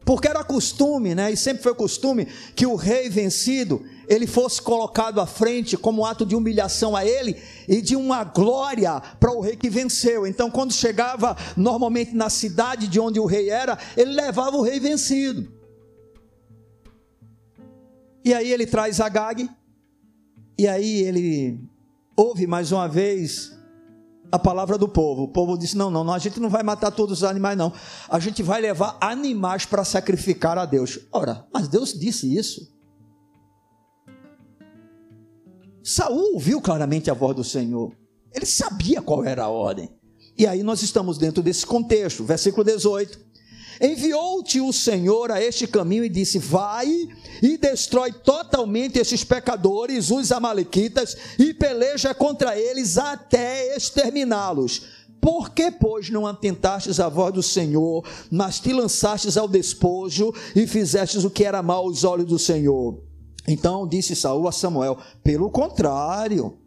[0.04, 1.32] Porque era costume, né?
[1.32, 2.26] E sempre foi costume
[2.56, 7.40] que o rei vencido, ele fosse colocado à frente como ato de humilhação a ele
[7.68, 10.26] e de uma glória para o rei que venceu.
[10.26, 14.80] Então, quando chegava normalmente na cidade de onde o rei era, ele levava o rei
[14.80, 15.54] vencido.
[18.26, 19.48] E aí ele traz Agag,
[20.58, 21.60] e aí ele
[22.16, 23.54] ouve mais uma vez
[24.32, 25.24] a palavra do povo.
[25.24, 27.72] O povo disse: não, não, não, a gente não vai matar todos os animais, não.
[28.10, 31.00] A gente vai levar animais para sacrificar a Deus.
[31.12, 32.72] Ora, mas Deus disse isso.
[35.84, 37.96] Saul ouviu claramente a voz do Senhor.
[38.34, 39.90] Ele sabia qual era a ordem.
[40.36, 43.33] E aí nós estamos dentro desse contexto, versículo 18.
[43.84, 46.88] Enviou-te o Senhor a este caminho e disse: Vai
[47.42, 55.04] e destrói totalmente esses pecadores, os Amalequitas, e peleja contra eles até exterminá-los.
[55.20, 60.66] Por que, pois, não atentastes à voz do Senhor, mas te lançastes ao despojo e
[60.66, 63.04] fizestes o que era mal aos olhos do Senhor?
[63.46, 66.58] Então disse Saul a Samuel: Pelo contrário,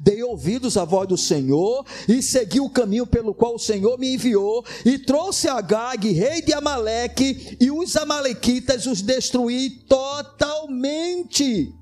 [0.00, 4.14] Dei ouvidos à voz do Senhor e segui o caminho pelo qual o Senhor me
[4.14, 11.72] enviou e trouxe Agag, rei de Amaleque, e os amalequitas os destruí totalmente.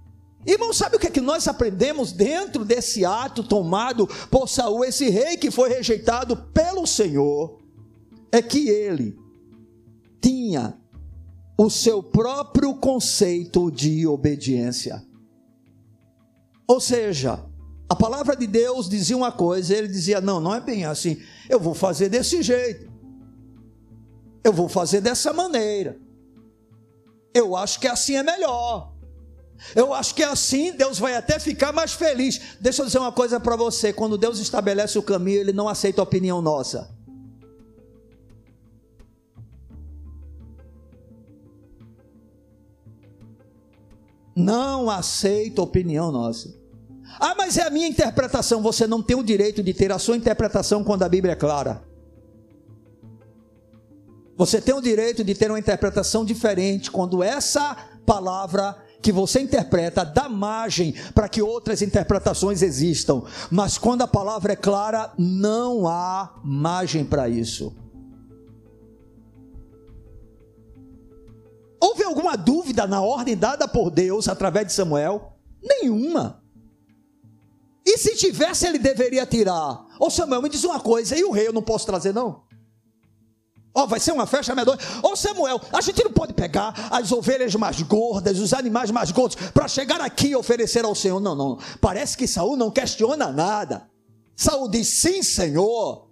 [0.45, 5.09] Irmão, sabe o que é que nós aprendemos dentro desse ato tomado por Saul, esse
[5.09, 7.61] rei que foi rejeitado pelo Senhor?
[8.33, 9.17] É que ele
[10.21, 10.77] tinha
[11.57, 15.05] o seu próprio conceito de obediência.
[16.67, 17.45] Ou seja,
[17.93, 21.23] a palavra de Deus dizia uma coisa, ele dizia: Não, não é bem assim.
[21.47, 22.91] Eu vou fazer desse jeito.
[24.43, 25.99] Eu vou fazer dessa maneira.
[27.35, 28.95] Eu acho que assim é melhor.
[29.77, 32.57] Eu acho que assim Deus vai até ficar mais feliz.
[32.59, 36.01] Deixa eu dizer uma coisa para você: quando Deus estabelece o caminho, Ele não aceita
[36.01, 36.97] a opinião nossa.
[44.35, 46.62] Não aceita a opinião nossa.
[47.19, 48.63] Ah, mas é a minha interpretação.
[48.63, 51.83] Você não tem o direito de ter a sua interpretação quando a Bíblia é clara.
[54.37, 60.05] Você tem o direito de ter uma interpretação diferente quando essa palavra que você interpreta
[60.05, 63.23] dá margem para que outras interpretações existam.
[63.51, 67.75] Mas quando a palavra é clara, não há margem para isso.
[71.81, 75.37] Houve alguma dúvida na ordem dada por Deus através de Samuel?
[75.61, 76.42] Nenhuma.
[77.93, 79.85] E se tivesse, ele deveria tirar.
[80.01, 82.43] Ô Samuel, me diz uma coisa, e o rei eu não posso trazer, não?
[83.75, 84.79] Ó, oh, vai ser uma festa medonha.
[85.03, 89.37] Ô Samuel, a gente não pode pegar as ovelhas mais gordas, os animais mais gordos,
[89.51, 91.21] para chegar aqui e oferecer ao Senhor.
[91.21, 91.59] Não, não.
[91.83, 93.91] Parece que Saul não questiona nada.
[94.35, 96.09] Saul diz sim, Senhor.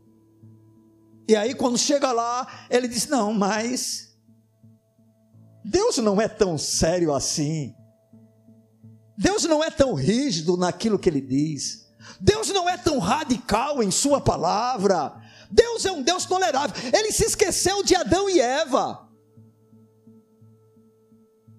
[1.26, 4.14] E aí, quando chega lá, ele diz: Não, mas
[5.64, 7.74] Deus não é tão sério assim.
[9.20, 11.86] Deus não é tão rígido naquilo que ele diz.
[12.18, 15.14] Deus não é tão radical em sua palavra.
[15.50, 16.74] Deus é um Deus tolerável.
[16.90, 19.06] Ele se esqueceu de Adão e Eva.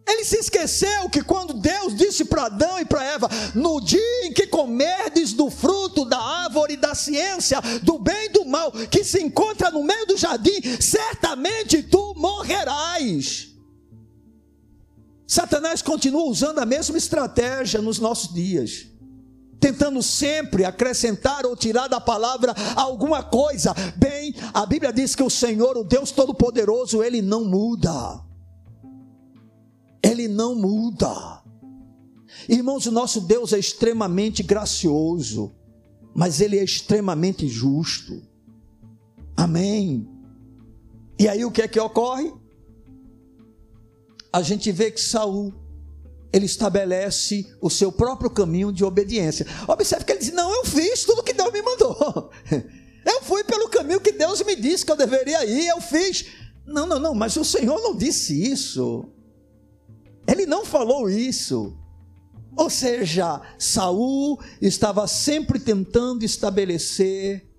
[0.07, 4.33] Ele se esqueceu que quando Deus disse para Adão e para Eva: No dia em
[4.33, 9.21] que comerdes do fruto da árvore da ciência, do bem e do mal, que se
[9.21, 13.50] encontra no meio do jardim, certamente tu morrerás.
[15.31, 18.87] Satanás continua usando a mesma estratégia nos nossos dias,
[19.61, 23.73] tentando sempre acrescentar ou tirar da palavra alguma coisa.
[23.95, 28.21] Bem, a Bíblia diz que o Senhor, o Deus Todo-Poderoso, ele não muda.
[30.03, 31.41] Ele não muda.
[32.49, 35.55] Irmãos, o nosso Deus é extremamente gracioso,
[36.13, 38.21] mas ele é extremamente justo.
[39.37, 40.05] Amém.
[41.17, 42.40] E aí o que é que ocorre?
[44.31, 45.53] A gente vê que Saul
[46.33, 49.45] ele estabelece o seu próprio caminho de obediência.
[49.67, 52.29] Observe que ele diz: Não, eu fiz tudo que Deus me mandou.
[53.03, 56.27] Eu fui pelo caminho que Deus me disse que eu deveria ir, eu fiz.
[56.67, 59.05] Não, não, não, mas o Senhor não disse isso.
[60.27, 61.75] Ele não falou isso.
[62.55, 67.49] Ou seja, Saul estava sempre tentando estabelecer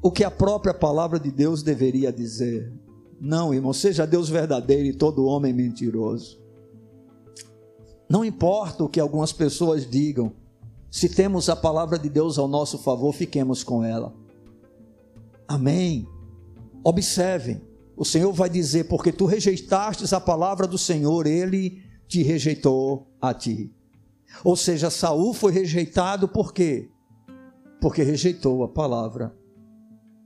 [0.00, 2.72] o que a própria palavra de Deus deveria dizer.
[3.20, 6.40] Não, irmão, seja Deus verdadeiro e todo homem mentiroso.
[8.08, 10.32] Não importa o que algumas pessoas digam,
[10.90, 14.14] se temos a palavra de Deus ao nosso favor, fiquemos com ela.
[15.46, 16.06] Amém.
[16.82, 17.60] Observem,
[17.96, 23.34] o Senhor vai dizer: porque tu rejeitastes a palavra do Senhor, ele te rejeitou a
[23.34, 23.74] ti.
[24.44, 26.90] Ou seja, Saul foi rejeitado por quê?
[27.80, 29.36] Porque rejeitou a palavra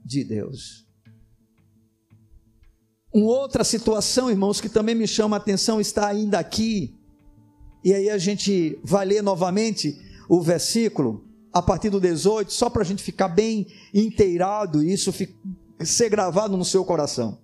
[0.05, 0.82] de Deus.
[3.13, 6.95] Uma outra situação, irmãos, que também me chama a atenção está ainda aqui.
[7.83, 12.81] E aí a gente vai ler novamente o versículo a partir do 18, só para
[12.81, 15.13] a gente ficar bem inteirado e isso
[15.81, 17.42] ser gravado no seu coração.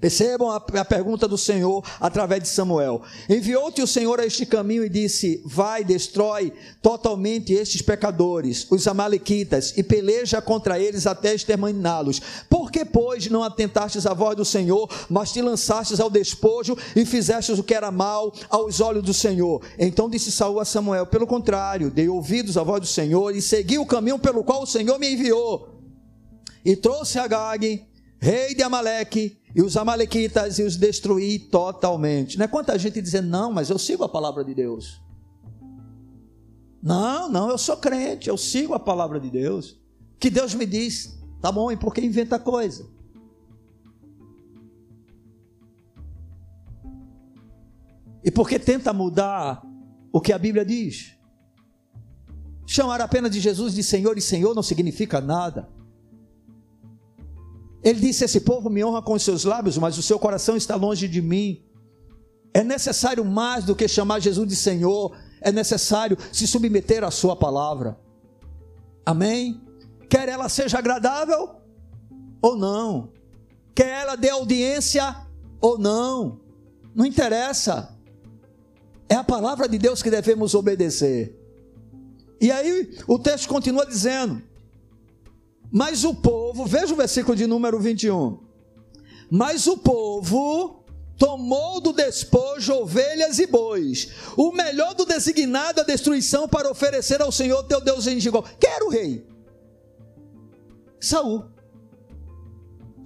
[0.00, 3.02] Percebam a, a, pergunta do Senhor através de Samuel.
[3.28, 9.74] Enviou-te o Senhor a este caminho e disse: Vai, destrói totalmente estes pecadores, os Amalequitas,
[9.76, 12.20] e peleja contra eles até exterminá-los.
[12.48, 17.04] Por que, pois, não atentastes à voz do Senhor, mas te lançastes ao despojo e
[17.04, 19.60] fizestes o que era mal aos olhos do Senhor?
[19.76, 23.78] Então disse Saul a Samuel: Pelo contrário, dei ouvidos à voz do Senhor e segui
[23.78, 25.70] o caminho pelo qual o Senhor me enviou.
[26.64, 27.84] E trouxe a Gag,
[28.20, 32.38] rei de Amaleque, e os amalequitas e os destruí totalmente.
[32.38, 35.02] Não é quanta gente dizendo, não, mas eu sigo a palavra de Deus.
[36.80, 39.76] Não, não, eu sou crente, eu sigo a palavra de Deus.
[40.20, 42.88] Que Deus me diz, tá bom, e por que inventa coisa?
[48.22, 49.60] E por que tenta mudar
[50.12, 51.16] o que a Bíblia diz?
[52.64, 55.68] Chamar apenas de Jesus de Senhor e Senhor não significa nada.
[57.82, 60.74] Ele disse: Esse povo me honra com os seus lábios, mas o seu coração está
[60.74, 61.62] longe de mim.
[62.52, 67.36] É necessário mais do que chamar Jesus de Senhor, é necessário se submeter à Sua
[67.36, 67.98] palavra.
[69.04, 69.60] Amém?
[70.08, 71.56] Quer ela seja agradável
[72.40, 73.12] ou não,
[73.74, 75.16] quer ela dê audiência
[75.60, 76.40] ou não,
[76.94, 77.96] não interessa.
[79.08, 81.34] É a palavra de Deus que devemos obedecer.
[82.40, 84.42] E aí o texto continua dizendo:
[85.70, 88.38] mas o povo, veja o versículo de número 21.
[89.30, 90.84] Mas o povo
[91.18, 97.32] tomou do despojo ovelhas e bois, o melhor do designado à destruição para oferecer ao
[97.32, 98.44] Senhor teu Deus em Gigol.
[98.58, 99.26] Quem era o rei?
[101.00, 101.44] Saul.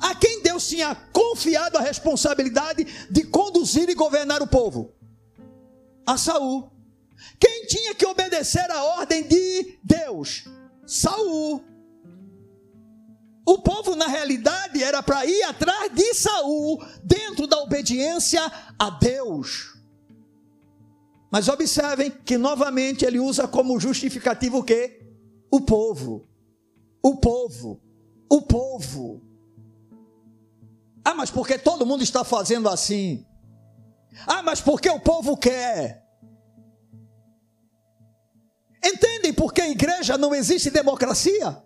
[0.01, 4.93] A quem Deus tinha confiado a responsabilidade de conduzir e governar o povo?
[6.05, 6.71] A Saul.
[7.39, 10.45] Quem tinha que obedecer à ordem de Deus?
[10.87, 11.65] Saul.
[13.45, 18.41] O povo, na realidade, era para ir atrás de Saul, dentro da obediência
[18.79, 19.77] a Deus.
[21.31, 25.03] Mas observem que novamente ele usa como justificativo o quê?
[25.51, 26.29] O povo.
[27.03, 27.81] O povo.
[28.31, 29.23] O povo.
[31.05, 33.27] Ah, mas porque todo mundo está fazendo assim?
[34.27, 36.07] Ah, mas porque o povo quer?
[38.85, 41.63] Entendem por que a igreja não existe democracia?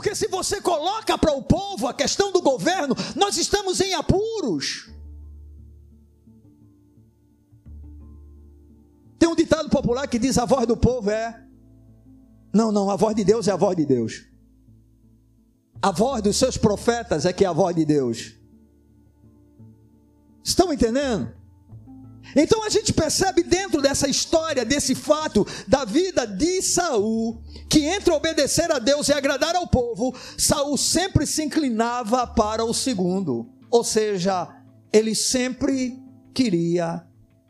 [0.00, 4.88] Porque se você coloca para o povo a questão do governo, nós estamos em apuros.
[9.18, 11.46] Tem um ditado popular que diz: a voz do povo é.
[12.50, 14.24] Não, não, a voz de Deus é a voz de Deus.
[15.82, 18.34] A voz dos seus profetas é que é a voz de Deus.
[20.42, 21.30] Estão entendendo?
[22.34, 28.12] Então a gente percebe dentro dessa história, desse fato da vida de Saul, que entre
[28.12, 33.48] obedecer a Deus e agradar ao povo, Saul sempre se inclinava para o segundo.
[33.70, 34.48] Ou seja,
[34.92, 35.98] ele sempre
[36.34, 37.04] queria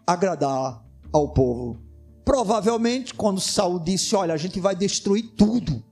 [0.07, 1.81] agradar ao povo.
[2.24, 5.83] Provavelmente, quando Saul disse: Olha, a gente vai destruir tudo.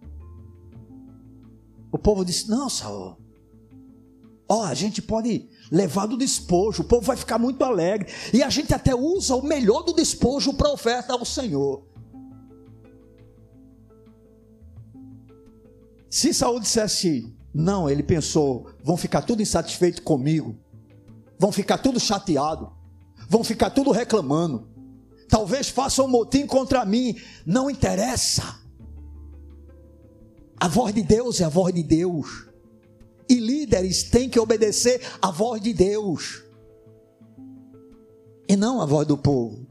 [1.91, 3.17] O povo disse: Não, Saul.
[4.49, 8.11] Ó, a gente pode levar do despojo, o povo vai ficar muito alegre.
[8.33, 11.87] E a gente até usa o melhor do despojo para oferta ao Senhor.
[16.09, 20.57] Se Saul dissesse não, ele pensou, vão ficar tudo insatisfeito comigo,
[21.39, 22.73] vão ficar tudo chateado,
[23.29, 24.69] vão ficar tudo reclamando,
[25.29, 28.59] talvez façam um motim contra mim, não interessa.
[30.59, 32.48] A voz de Deus é a voz de Deus.
[33.29, 36.43] E líderes têm que obedecer à voz de Deus
[38.49, 39.67] e não à voz do povo.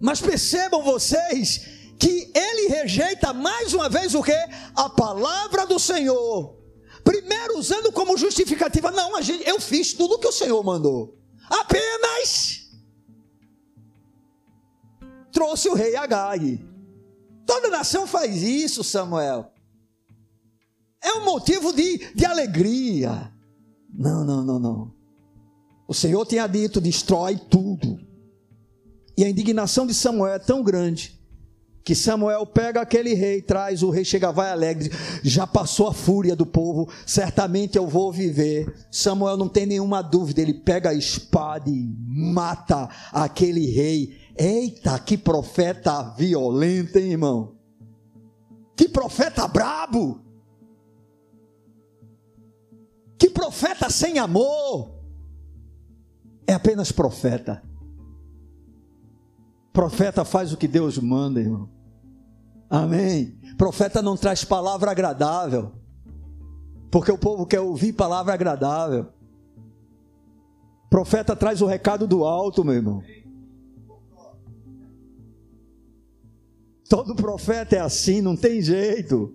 [0.00, 1.60] Mas percebam vocês
[1.98, 4.36] que ele rejeita mais uma vez o que?
[4.74, 6.58] A palavra do Senhor.
[7.04, 9.12] Primeiro usando como justificativa, não,
[9.46, 11.16] eu fiz tudo o que o Senhor mandou.
[11.48, 12.70] Apenas
[15.30, 16.64] trouxe o rei Agag.
[17.46, 19.53] Toda nação faz isso, Samuel.
[21.04, 23.30] É um motivo de, de alegria.
[23.92, 24.94] Não, não, não, não.
[25.86, 28.00] O Senhor tinha dito: destrói tudo.
[29.16, 31.22] E a indignação de Samuel é tão grande
[31.84, 34.90] que Samuel pega aquele rei, traz o rei, chega, vai alegre,
[35.22, 38.74] já passou a fúria do povo, certamente eu vou viver.
[38.90, 44.16] Samuel não tem nenhuma dúvida, ele pega a espada e mata aquele rei.
[44.36, 47.54] Eita, que profeta violento, hein, irmão?
[48.74, 50.23] Que profeta brabo!
[53.44, 54.90] Profeta sem amor!
[56.46, 57.62] É apenas profeta.
[59.72, 61.68] Profeta faz o que Deus manda, irmão.
[62.70, 63.38] Amém.
[63.56, 65.72] Profeta não traz palavra agradável.
[66.90, 69.08] Porque o povo quer ouvir palavra agradável.
[70.88, 73.02] Profeta traz o recado do alto, meu irmão.
[76.88, 79.34] Todo profeta é assim, não tem jeito.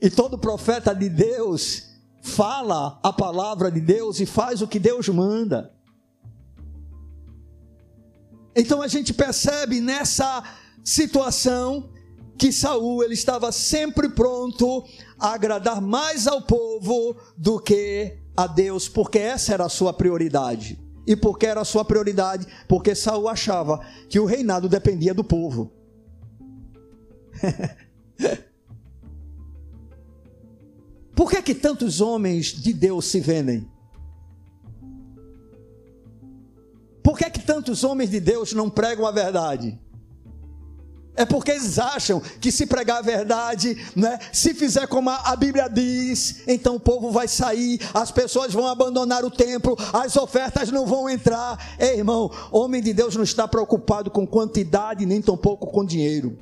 [0.00, 1.90] E todo profeta de Deus
[2.22, 5.72] fala a palavra de Deus e faz o que Deus manda.
[8.56, 10.42] Então a gente percebe nessa
[10.82, 11.90] situação
[12.38, 14.84] que Saul ele estava sempre pronto
[15.18, 20.80] a agradar mais ao povo do que a Deus, porque essa era a sua prioridade.
[21.06, 22.46] E porque era a sua prioridade?
[22.66, 25.72] Porque Saul achava que o reinado dependia do povo.
[31.20, 33.68] Por que que tantos homens de Deus se vendem?
[37.04, 39.78] Por que que tantos homens de Deus não pregam a verdade?
[41.14, 45.68] É porque eles acham que se pregar a verdade, né, se fizer como a Bíblia
[45.68, 50.86] diz, então o povo vai sair, as pessoas vão abandonar o templo, as ofertas não
[50.86, 51.76] vão entrar.
[51.78, 56.38] Ei, irmão, homem de Deus não está preocupado com quantidade, nem tampouco com dinheiro.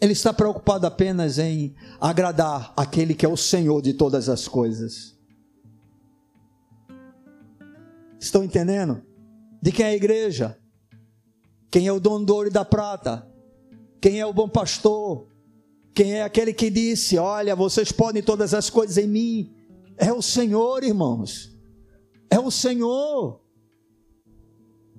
[0.00, 5.16] Ele está preocupado apenas em agradar aquele que é o Senhor de todas as coisas.
[8.20, 9.02] Estão entendendo?
[9.60, 10.58] De quem é a igreja?
[11.70, 13.28] Quem é o dono do ouro e da prata?
[14.00, 15.26] Quem é o bom pastor?
[15.94, 19.52] Quem é aquele que disse: Olha, vocês podem todas as coisas em mim?
[19.96, 21.56] É o Senhor, irmãos.
[22.30, 23.40] É o Senhor.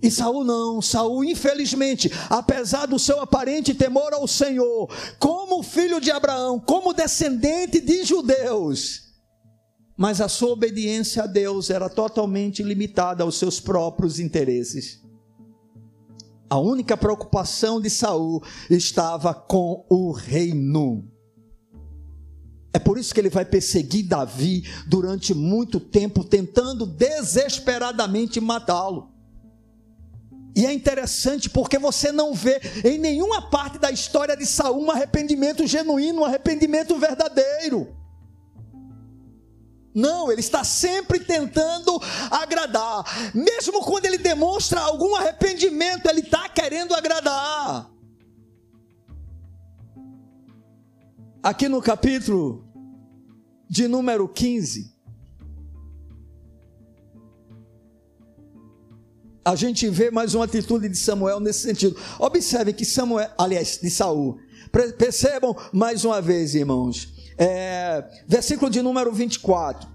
[0.02, 4.90] E Saul não, Saul, infelizmente, apesar do seu aparente temor ao Senhor,
[5.20, 9.10] como filho de Abraão, como descendente de judeus,
[9.98, 15.02] mas a sua obediência a Deus era totalmente limitada aos seus próprios interesses.
[16.50, 21.06] A única preocupação de Saul estava com o reino.
[22.74, 29.19] É por isso que ele vai perseguir Davi durante muito tempo, tentando desesperadamente matá-lo.
[30.56, 34.92] E é interessante porque você não vê em nenhuma parte da história de Saul um
[34.92, 37.96] arrependimento genuíno, um arrependimento verdadeiro.
[39.94, 43.04] Não, ele está sempre tentando agradar.
[43.34, 47.90] Mesmo quando ele demonstra algum arrependimento, ele está querendo agradar.
[51.42, 52.68] Aqui no capítulo
[53.70, 54.94] de número 15,
[59.52, 61.96] a gente vê mais uma atitude de Samuel nesse sentido.
[62.20, 64.40] Observe que Samuel, aliás, de Saul.
[64.98, 69.88] Percebam mais uma vez, irmãos é, versículo de número 24.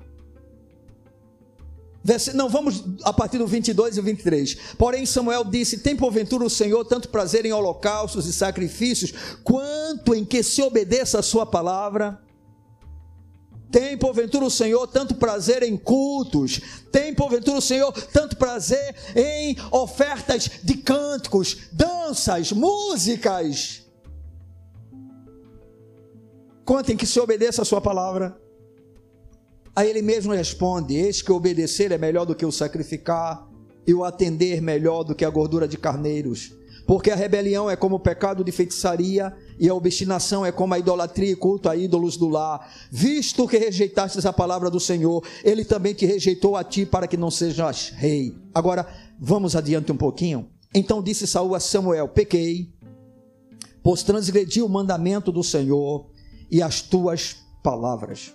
[2.34, 4.54] Não, vamos a partir do 22 e 23.
[4.78, 10.24] Porém, Samuel disse: Tem porventura o Senhor tanto prazer em holocaustos e sacrifícios, quanto em
[10.24, 12.20] que se obedeça a Sua palavra?
[13.74, 16.60] Tem porventura o Senhor tanto prazer em cultos?
[16.92, 23.82] Tem porventura o Senhor tanto prazer em ofertas de cânticos, danças, músicas?
[26.64, 28.40] Contem que se obedeça a sua palavra.
[29.74, 33.44] Aí ele mesmo responde: Eis que obedecer é melhor do que o sacrificar,
[33.84, 36.52] e o atender melhor do que a gordura de carneiros.
[36.86, 40.78] Porque a rebelião é como o pecado de feitiçaria, e a obstinação é como a
[40.78, 42.70] idolatria e culto a ídolos do lar.
[42.90, 47.16] Visto que rejeitastes a palavra do Senhor, ele também te rejeitou a ti para que
[47.16, 48.36] não sejas rei.
[48.54, 48.86] Agora,
[49.18, 50.50] vamos adiante um pouquinho.
[50.74, 52.74] Então disse Saul a Samuel: Pequei,
[53.82, 56.10] pois transgredi o mandamento do Senhor
[56.50, 58.34] e as tuas palavras.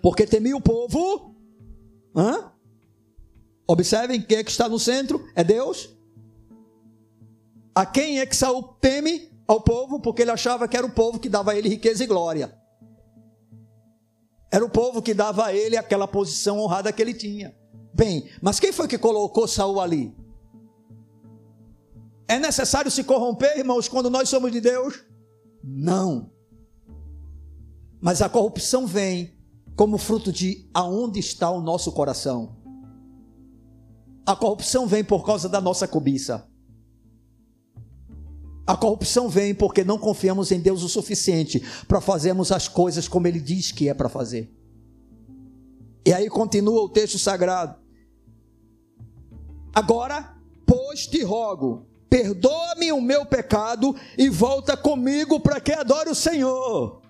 [0.00, 1.34] Porque temi o povo.
[2.16, 2.52] Hã?
[3.66, 5.24] Observem quem é que está no centro?
[5.34, 5.90] É Deus.
[7.80, 9.30] A quem é que Saul teme?
[9.48, 12.06] Ao povo, porque ele achava que era o povo que dava a ele riqueza e
[12.06, 12.54] glória.
[14.52, 17.56] Era o povo que dava a ele aquela posição honrada que ele tinha.
[17.94, 20.14] Bem, mas quem foi que colocou Saul ali?
[22.28, 25.02] É necessário se corromper, irmãos, quando nós somos de Deus?
[25.64, 26.30] Não.
[27.98, 29.40] Mas a corrupção vem
[29.74, 32.58] como fruto de aonde está o nosso coração.
[34.26, 36.49] A corrupção vem por causa da nossa cobiça.
[38.70, 43.26] A corrupção vem porque não confiamos em Deus o suficiente para fazermos as coisas como
[43.26, 44.48] Ele diz que é para fazer.
[46.06, 47.74] E aí continua o texto sagrado.
[49.74, 56.14] Agora, pois te rogo, perdoa-me o meu pecado e volta comigo para que adore o
[56.14, 57.02] Senhor.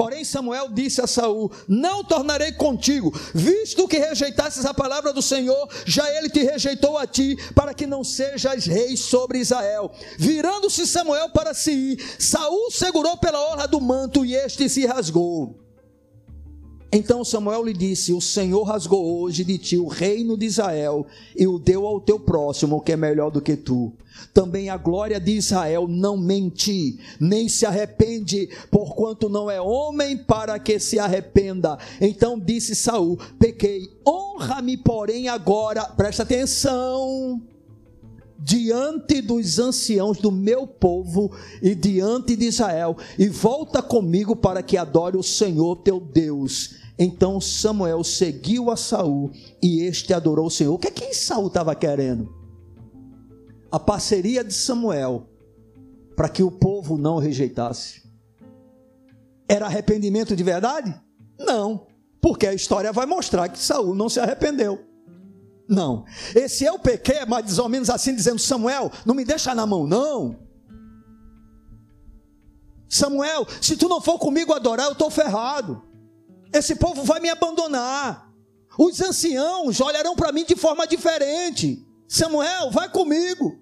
[0.00, 5.68] Porém, Samuel disse a Saul: Não tornarei contigo, visto que rejeitasses a palavra do Senhor,
[5.84, 9.92] já ele te rejeitou a ti, para que não sejas rei sobre Israel.
[10.16, 15.69] Virando-se Samuel para si Saul segurou pela orla do manto e este se rasgou.
[16.92, 21.46] Então Samuel lhe disse: O Senhor rasgou hoje de ti o reino de Israel e
[21.46, 23.92] o deu ao teu próximo, que é melhor do que tu.
[24.34, 30.58] Também a glória de Israel não mente, nem se arrepende, porquanto não é homem para
[30.58, 31.78] que se arrependa.
[32.00, 37.40] Então disse Saul: Pequei, honra-me, porém, agora, presta atenção
[38.42, 41.30] diante dos anciãos do meu povo
[41.60, 46.76] e diante de Israel, e volta comigo para que adore o Senhor teu Deus.
[46.98, 49.30] Então Samuel seguiu a Saul
[49.62, 50.74] e este adorou o Senhor.
[50.74, 52.34] O que é que Saul estava querendo?
[53.70, 55.26] A parceria de Samuel
[56.16, 58.02] para que o povo não rejeitasse.
[59.48, 60.94] Era arrependimento de verdade?
[61.38, 61.86] Não,
[62.20, 64.89] porque a história vai mostrar que Saul não se arrependeu.
[65.70, 66.04] Não.
[66.34, 69.86] Esse eu pequei é mais ou menos assim, dizendo: Samuel, não me deixa na mão,
[69.86, 70.36] não.
[72.88, 75.80] Samuel, se tu não for comigo adorar, eu estou ferrado.
[76.52, 78.28] Esse povo vai me abandonar.
[78.76, 81.86] Os anciãos olharão para mim de forma diferente.
[82.08, 83.60] Samuel, vai comigo.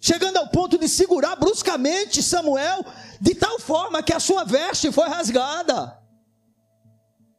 [0.00, 2.82] Chegando ao ponto de segurar bruscamente Samuel,
[3.20, 5.98] de tal forma que a sua veste foi rasgada.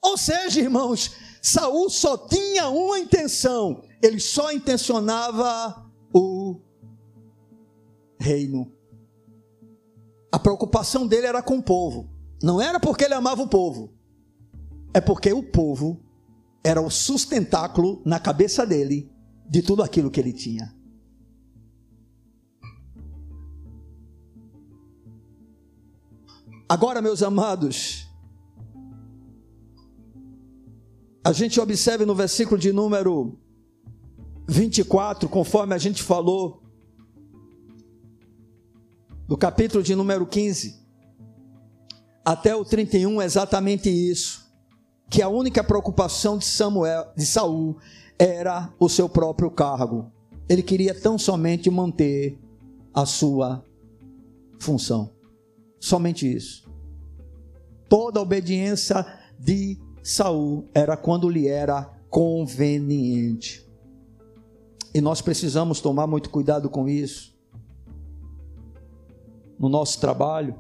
[0.03, 1.11] Ou seja, irmãos,
[1.41, 6.59] Saul só tinha uma intenção, ele só intencionava o
[8.19, 8.69] reino.
[10.29, 12.09] A preocupação dele era com o povo.
[12.41, 13.93] Não era porque ele amava o povo.
[14.93, 16.03] É porque o povo
[16.61, 19.09] era o sustentáculo na cabeça dele
[19.49, 20.75] de tudo aquilo que ele tinha.
[26.67, 28.05] Agora, meus amados,
[31.23, 33.39] a gente observa no versículo de número
[34.47, 36.61] 24, conforme a gente falou,
[39.27, 40.83] do capítulo de número 15
[42.25, 44.43] até o 31, é exatamente isso.
[45.09, 47.77] Que a única preocupação de Samuel, de Saul,
[48.17, 50.11] era o seu próprio cargo.
[50.47, 52.39] Ele queria tão somente manter
[52.93, 53.63] a sua
[54.59, 55.11] função.
[55.79, 56.69] Somente isso.
[57.89, 59.05] Toda a obediência
[59.37, 63.62] de Saul era quando lhe era conveniente.
[64.93, 67.33] E nós precisamos tomar muito cuidado com isso.
[69.57, 70.55] No nosso trabalho,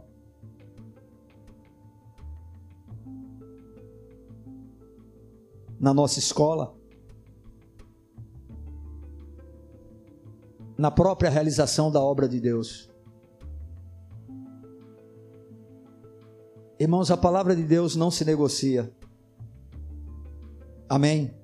[5.79, 6.75] na nossa escola,
[10.77, 12.89] na própria realização da obra de Deus.
[16.79, 18.91] Irmãos, a palavra de Deus não se negocia.
[20.89, 21.42] Amém?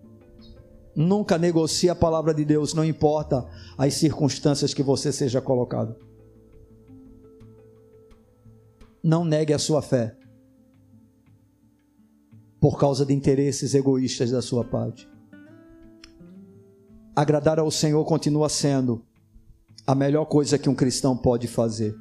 [1.00, 3.48] Nunca negocie a palavra de Deus, não importa
[3.78, 5.96] as circunstâncias que você seja colocado.
[9.02, 10.18] Não negue a sua fé
[12.60, 15.10] por causa de interesses egoístas da sua parte.
[17.16, 19.02] Agradar ao Senhor continua sendo
[19.88, 21.96] a melhor coisa que um cristão pode fazer.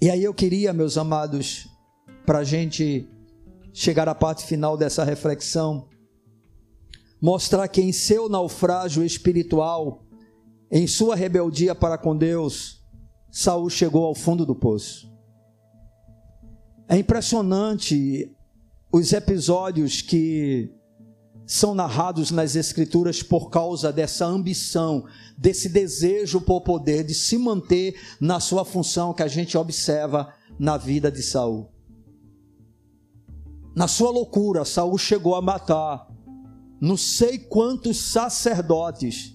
[0.00, 1.68] E aí eu queria, meus amados,
[2.24, 3.06] para a gente
[3.74, 5.86] chegar à parte final dessa reflexão,
[7.24, 10.04] mostrar que em seu naufrágio espiritual,
[10.70, 12.84] em sua rebeldia para com Deus,
[13.30, 15.10] Saul chegou ao fundo do poço.
[16.86, 18.30] É impressionante
[18.92, 20.70] os episódios que
[21.46, 25.06] são narrados nas escrituras por causa dessa ambição,
[25.38, 30.76] desse desejo por poder de se manter na sua função que a gente observa na
[30.76, 31.72] vida de Saul.
[33.74, 36.13] Na sua loucura, Saul chegou a matar
[36.84, 39.34] não sei quantos sacerdotes,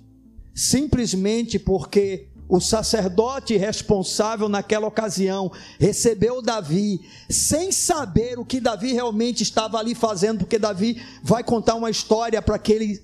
[0.54, 9.42] simplesmente porque o sacerdote responsável naquela ocasião recebeu Davi, sem saber o que Davi realmente
[9.42, 13.04] estava ali fazendo, porque Davi vai contar uma história para aquele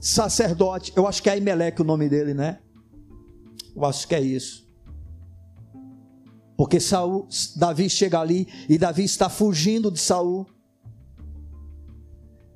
[0.00, 0.92] sacerdote.
[0.96, 2.58] Eu acho que é Aimeleque o nome dele, né?
[3.74, 4.66] Eu acho que é isso.
[6.56, 10.46] Porque Saul, Davi chega ali e Davi está fugindo de Saul.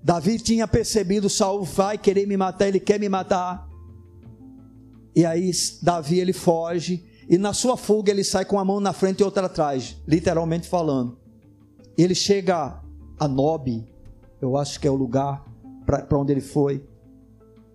[0.02, 3.68] Davi tinha percebido Saul vai querer me matar, ele quer me matar.
[5.14, 5.50] E aí
[5.82, 9.24] Davi ele foge e na sua fuga ele sai com a mão na frente e
[9.24, 11.18] outra atrás, literalmente falando.
[11.96, 12.80] Ele chega
[13.18, 13.86] a Nob,
[14.40, 15.44] eu acho que é o lugar
[15.84, 16.82] para onde ele foi.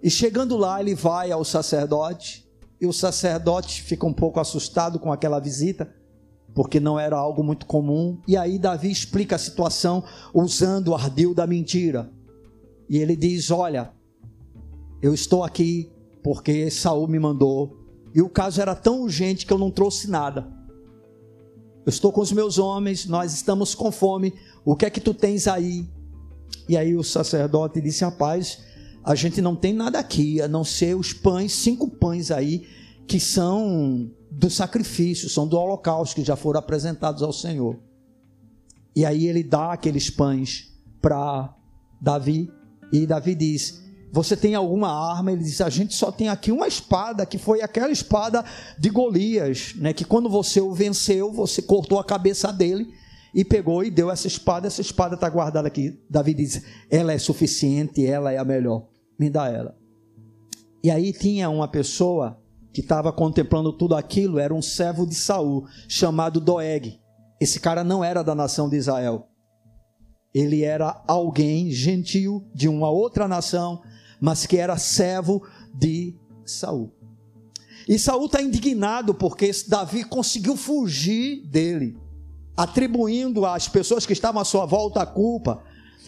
[0.01, 2.45] E chegando lá, ele vai ao sacerdote,
[2.79, 5.93] e o sacerdote fica um pouco assustado com aquela visita,
[6.55, 8.17] porque não era algo muito comum.
[8.25, 10.03] E aí Davi explica a situação
[10.33, 12.09] usando o ardil da mentira.
[12.89, 13.91] E ele diz: Olha,
[15.01, 15.91] eu estou aqui
[16.23, 17.77] porque Saul me mandou.
[18.15, 20.47] E o caso era tão urgente que eu não trouxe nada.
[21.85, 24.33] Eu estou com os meus homens, nós estamos com fome.
[24.63, 25.85] O que é que tu tens aí?
[26.69, 28.59] E aí o sacerdote disse: Rapaz,
[29.03, 32.65] a gente não tem nada aqui, a não ser os pães, cinco pães aí,
[33.07, 37.79] que são do sacrifício, são do holocausto, que já foram apresentados ao Senhor.
[38.95, 41.53] E aí ele dá aqueles pães para
[42.01, 42.51] Davi,
[42.91, 43.85] e Davi diz:
[44.15, 45.33] você tem alguma arma?
[45.33, 48.45] Ele diz: A gente só tem aqui uma espada, que foi aquela espada
[48.79, 49.91] de Golias, né?
[49.91, 52.87] Que quando você o venceu, você cortou a cabeça dele
[53.33, 54.67] e pegou e deu essa espada.
[54.67, 55.99] Essa espada está guardada aqui.
[56.09, 58.87] Davi diz: Ela é suficiente, ela é a melhor.
[59.19, 59.77] Me dá ela.
[60.81, 62.41] E aí tinha uma pessoa
[62.75, 66.99] que estava contemplando tudo aquilo, era um servo de Saul, chamado Doeg.
[67.41, 69.27] Esse cara não era da nação de Israel.
[70.33, 73.81] Ele era alguém gentil de uma outra nação
[74.19, 76.15] mas que era servo de
[76.45, 76.91] Saul.
[77.87, 81.97] E Saul está indignado porque Davi conseguiu fugir dele,
[82.57, 85.63] atribuindo às pessoas que estavam à sua volta a culpa.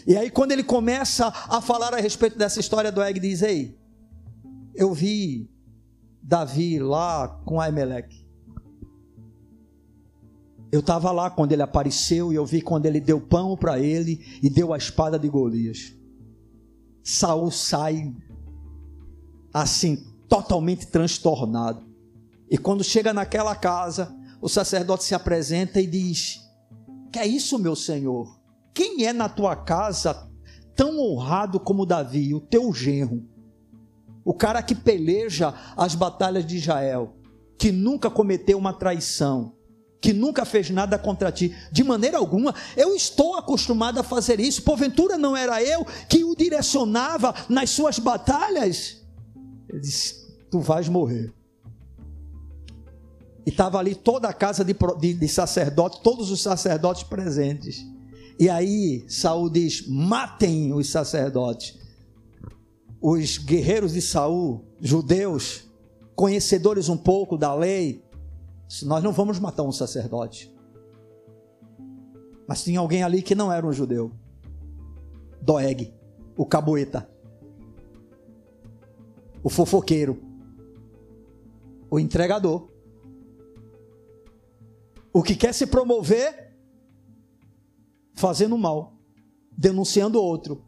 [0.08, 3.78] E aí, quando ele começa a falar a respeito dessa história do Eg, diz: Ei,
[4.74, 5.50] eu vi
[6.28, 8.28] Davi lá com Aimeleque.
[10.70, 14.20] Eu estava lá quando ele apareceu e eu vi quando ele deu pão para ele
[14.44, 15.96] e deu a espada de Golias.
[17.02, 18.14] Saul sai
[19.54, 21.88] assim, totalmente transtornado.
[22.52, 26.42] E quando chega naquela casa, o sacerdote se apresenta e diz:
[27.10, 28.38] Que é isso, meu senhor?
[28.74, 30.30] Quem é na tua casa
[30.76, 33.37] tão honrado como Davi, o teu genro?
[34.28, 37.16] O cara que peleja as batalhas de Israel,
[37.58, 39.56] que nunca cometeu uma traição,
[40.02, 44.64] que nunca fez nada contra ti, de maneira alguma, eu estou acostumado a fazer isso.
[44.64, 49.02] Porventura não era eu que o direcionava nas suas batalhas?
[49.70, 51.34] Ele disse: Tu vais morrer.
[53.46, 57.78] E estava ali toda a casa de, de, de sacerdote, todos os sacerdotes presentes.
[58.38, 61.87] E aí Saul diz: matem os sacerdotes.
[63.10, 65.64] Os guerreiros de Saul, judeus,
[66.14, 68.04] conhecedores um pouco da lei,
[68.84, 70.54] nós não vamos matar um sacerdote.
[72.46, 74.12] Mas tinha alguém ali que não era um judeu.
[75.42, 75.94] Doeg,
[76.36, 77.10] o caboeta,
[79.42, 80.22] o fofoqueiro,
[81.90, 82.68] o entregador,
[85.14, 86.54] o que quer se promover
[88.14, 88.98] fazendo mal,
[89.58, 90.67] denunciando outro.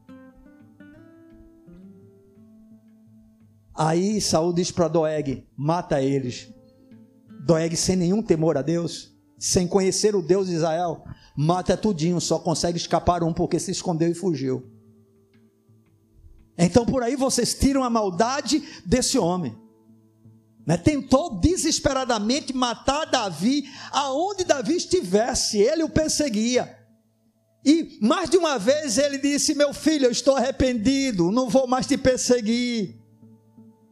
[3.79, 6.53] Aí Saul diz para Doeg: mata eles,
[7.45, 11.01] Doeg sem nenhum temor a Deus, sem conhecer o Deus de Israel,
[11.33, 14.69] mata tudinho, só consegue escapar um porque se escondeu e fugiu.
[16.57, 19.57] Então por aí vocês tiram a maldade desse homem.
[20.67, 20.75] Né?
[20.75, 23.63] Tentou desesperadamente matar Davi
[23.93, 26.77] aonde Davi estivesse, ele o perseguia.
[27.65, 31.87] E mais de uma vez ele disse: Meu filho, eu estou arrependido, não vou mais
[31.87, 32.99] te perseguir.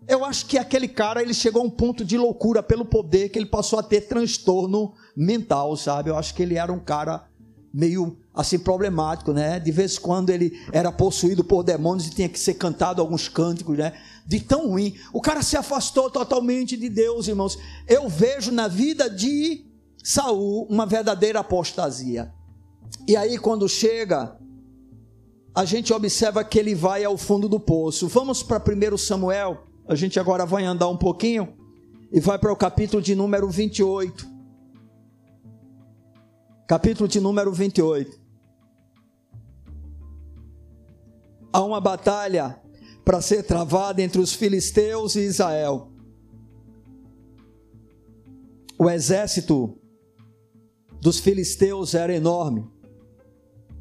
[0.08, 3.38] Eu acho que aquele cara ele chegou a um ponto de loucura pelo poder que
[3.38, 6.10] ele passou a ter transtorno mental, sabe?
[6.10, 7.28] Eu acho que ele era um cara
[7.74, 9.60] meio assim problemático, né?
[9.60, 13.28] De vez em quando ele era possuído por demônios e tinha que ser cantado alguns
[13.28, 13.94] cânticos, né?
[14.26, 14.96] De tão ruim.
[15.12, 17.58] O cara se afastou totalmente de Deus, irmãos.
[17.86, 19.66] Eu vejo na vida de
[20.02, 22.32] Saul uma verdadeira apostasia.
[23.06, 24.38] E aí quando chega
[25.54, 28.08] a gente observa que ele vai ao fundo do poço.
[28.08, 31.56] Vamos para 1 Samuel a gente agora vai andar um pouquinho
[32.12, 34.28] e vai para o capítulo de número 28.
[36.68, 38.20] Capítulo de número 28.
[41.54, 42.62] Há uma batalha
[43.06, 45.90] para ser travada entre os filisteus e Israel.
[48.78, 49.80] O exército
[51.00, 52.70] dos filisteus era enorme.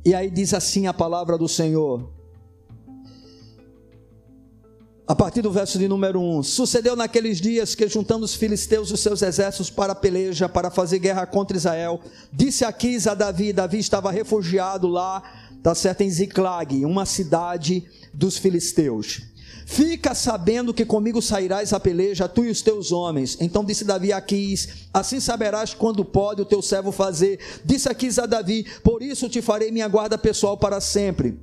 [0.05, 2.16] E aí diz assim a palavra do Senhor:
[5.07, 9.01] a partir do verso de número 1: Sucedeu naqueles dias que, juntando os filisteus os
[9.01, 12.01] seus exércitos para a peleja, para fazer guerra contra Israel,
[12.33, 15.23] disse Aquis a Davi: Davi estava refugiado lá,
[15.57, 19.23] está certo, em Ziclag, uma cidade dos filisteus.
[19.65, 23.37] Fica sabendo que comigo sairás a peleja, tu e os teus homens.
[23.41, 27.39] Então disse Davi a Aquis: Assim saberás quando pode o teu servo fazer.
[27.65, 31.39] Disse Aquis a Davi: Por isso te farei minha guarda pessoal para sempre.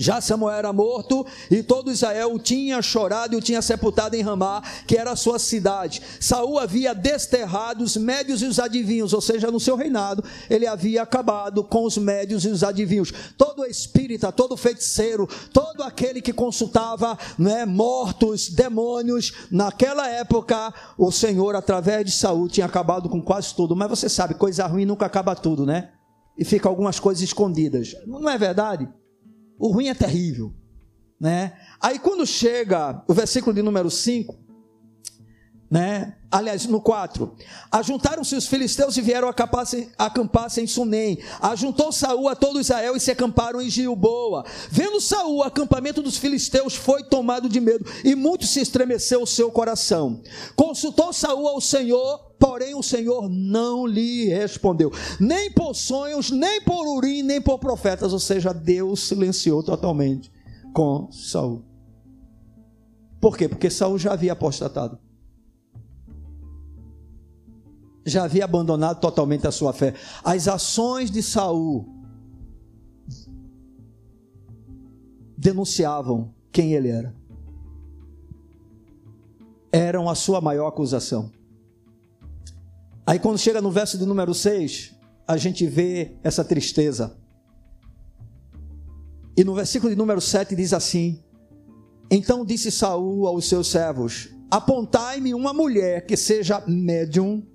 [0.00, 4.22] Já Samuel era morto e todo Israel o tinha chorado e o tinha sepultado em
[4.22, 6.00] Ramá, que era a sua cidade.
[6.18, 11.02] Saul havia desterrado os médios e os adivinhos, ou seja, no seu reinado, ele havia
[11.02, 13.12] acabado com os médios e os adivinhos.
[13.36, 21.54] Todo espírita, todo feiticeiro, todo aquele que consultava né, mortos, demônios, naquela época, o Senhor,
[21.54, 23.76] através de Saul, tinha acabado com quase tudo.
[23.76, 25.90] Mas você sabe, coisa ruim nunca acaba tudo, né?
[26.38, 27.94] E fica algumas coisas escondidas.
[28.06, 28.88] Não é verdade?
[29.60, 30.54] O ruim é terrível,
[31.20, 31.52] né?
[31.78, 34.34] Aí quando chega o versículo de número 5,
[35.70, 36.16] né?
[36.32, 37.36] Aliás, no 4.
[37.70, 41.18] Ajuntaram-se os filisteus e vieram acampar-se em Sunem.
[41.40, 44.44] Ajuntou Saul a todo Israel e se acamparam em Gilboa.
[44.70, 49.26] Vendo Saul, o acampamento dos filisteus foi tomado de medo e muito se estremeceu o
[49.26, 50.22] seu coração.
[50.56, 56.88] Consultou Saul ao Senhor, porém o Senhor não lhe respondeu, nem por sonhos, nem por
[56.96, 60.32] urim, nem por profetas, ou seja, Deus silenciou totalmente
[60.72, 61.62] com Saul.
[63.20, 63.48] Por quê?
[63.48, 64.98] Porque Saul já havia apostatado
[68.04, 69.94] já havia abandonado totalmente a sua fé.
[70.24, 71.86] As ações de Saul
[75.36, 77.14] denunciavam quem ele era.
[79.72, 81.30] Eram a sua maior acusação.
[83.06, 84.94] Aí quando chega no verso de número 6,
[85.26, 87.16] a gente vê essa tristeza.
[89.36, 91.22] E no versículo de número 7 diz assim:
[92.10, 97.46] Então disse Saul aos seus servos: Apontai-me uma mulher que seja médium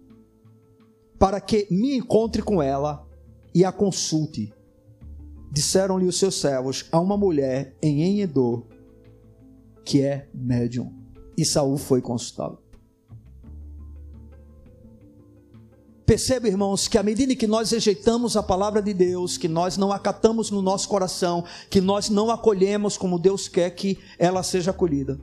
[1.20, 3.08] para que me encontre com ela
[3.54, 4.54] e a consulte.
[5.52, 8.66] Disseram-lhe os seus servos a uma mulher em Enedor,
[9.86, 10.93] que é médium.
[11.38, 12.64] E Saul foi consultá-lo.
[16.06, 19.91] Perceba, irmãos, que à medida que nós rejeitamos a palavra de Deus, que nós não
[19.91, 25.20] acatamos no nosso coração, que nós não acolhemos como Deus quer que ela seja acolhida,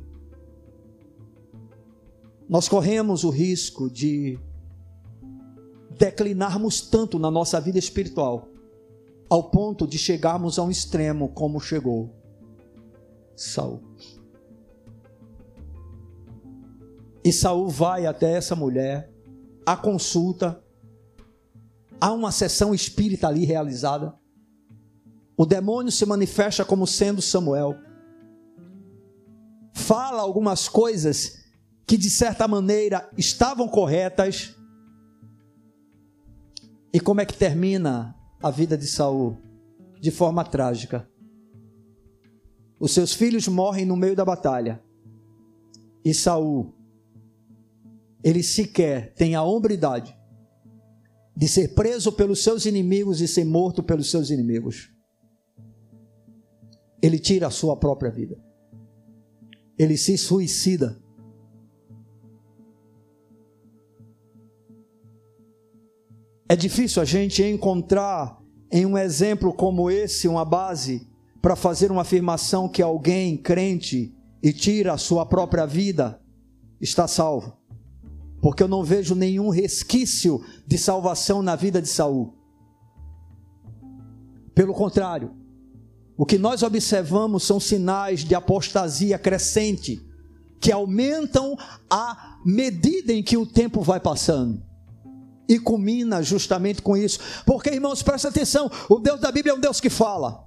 [2.48, 4.38] nós corremos o risco de
[5.96, 8.48] declinarmos tanto na nossa vida espiritual,
[9.30, 12.10] ao ponto de chegarmos a um extremo como chegou
[13.36, 13.80] Saul.
[17.24, 19.10] E Saul vai até essa mulher,
[19.64, 20.62] a consulta,
[22.02, 24.12] há uma sessão espírita ali realizada.
[25.36, 27.76] O demônio se manifesta como sendo Samuel.
[29.72, 31.44] Fala algumas coisas
[31.86, 34.52] que de certa maneira estavam corretas,
[36.92, 39.38] e como é que termina a vida de Saul?
[40.00, 41.08] De forma trágica.
[42.80, 44.82] Os seus filhos morrem no meio da batalha.
[46.04, 46.74] E Saul,
[48.24, 50.20] ele sequer tem a hombridade
[51.42, 54.92] de ser preso pelos seus inimigos e ser morto pelos seus inimigos.
[57.02, 58.40] Ele tira a sua própria vida.
[59.76, 61.02] Ele se suicida.
[66.48, 68.40] É difícil a gente encontrar
[68.70, 74.52] em um exemplo como esse uma base para fazer uma afirmação que alguém crente e
[74.52, 76.22] tira a sua própria vida
[76.80, 77.60] está salvo.
[78.42, 82.34] Porque eu não vejo nenhum resquício de salvação na vida de Saul.
[84.52, 85.32] Pelo contrário,
[86.18, 90.04] o que nós observamos são sinais de apostasia crescente
[90.60, 91.56] que aumentam
[91.88, 94.60] à medida em que o tempo vai passando
[95.48, 97.20] e culmina justamente com isso.
[97.46, 100.44] Porque, irmãos, presta atenção: o Deus da Bíblia é um Deus que fala,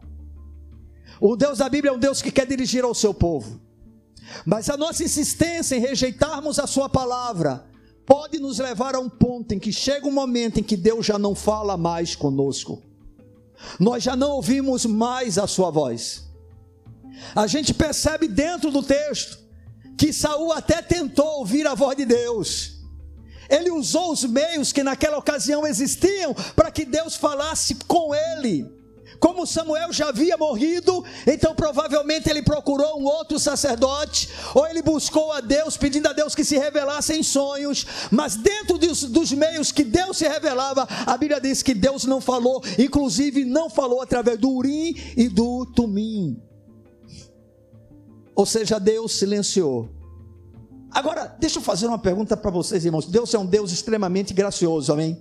[1.21, 3.61] o Deus da Bíblia é um Deus que quer dirigir ao seu povo.
[4.45, 7.73] Mas a nossa insistência em rejeitarmos a Sua palavra
[8.05, 11.17] pode nos levar a um ponto em que chega um momento em que Deus já
[11.17, 12.81] não fala mais conosco,
[13.79, 16.23] nós já não ouvimos mais a Sua voz.
[17.33, 19.39] A gente percebe dentro do texto
[19.97, 22.75] que Saul até tentou ouvir a voz de Deus
[23.49, 28.65] ele usou os meios que naquela ocasião existiam para que Deus falasse com ele.
[29.25, 35.31] Como Samuel já havia morrido, então provavelmente ele procurou um outro sacerdote, ou ele buscou
[35.31, 39.71] a Deus, pedindo a Deus que se revelasse em sonhos, mas dentro dos, dos meios
[39.71, 44.37] que Deus se revelava, a Bíblia diz que Deus não falou, inclusive não falou através
[44.37, 46.39] do Urim e do Tumim.
[48.35, 49.89] Ou seja, Deus silenciou.
[50.91, 53.07] Agora, deixa eu fazer uma pergunta para vocês, irmãos.
[53.07, 55.19] Deus é um Deus extremamente gracioso, amém?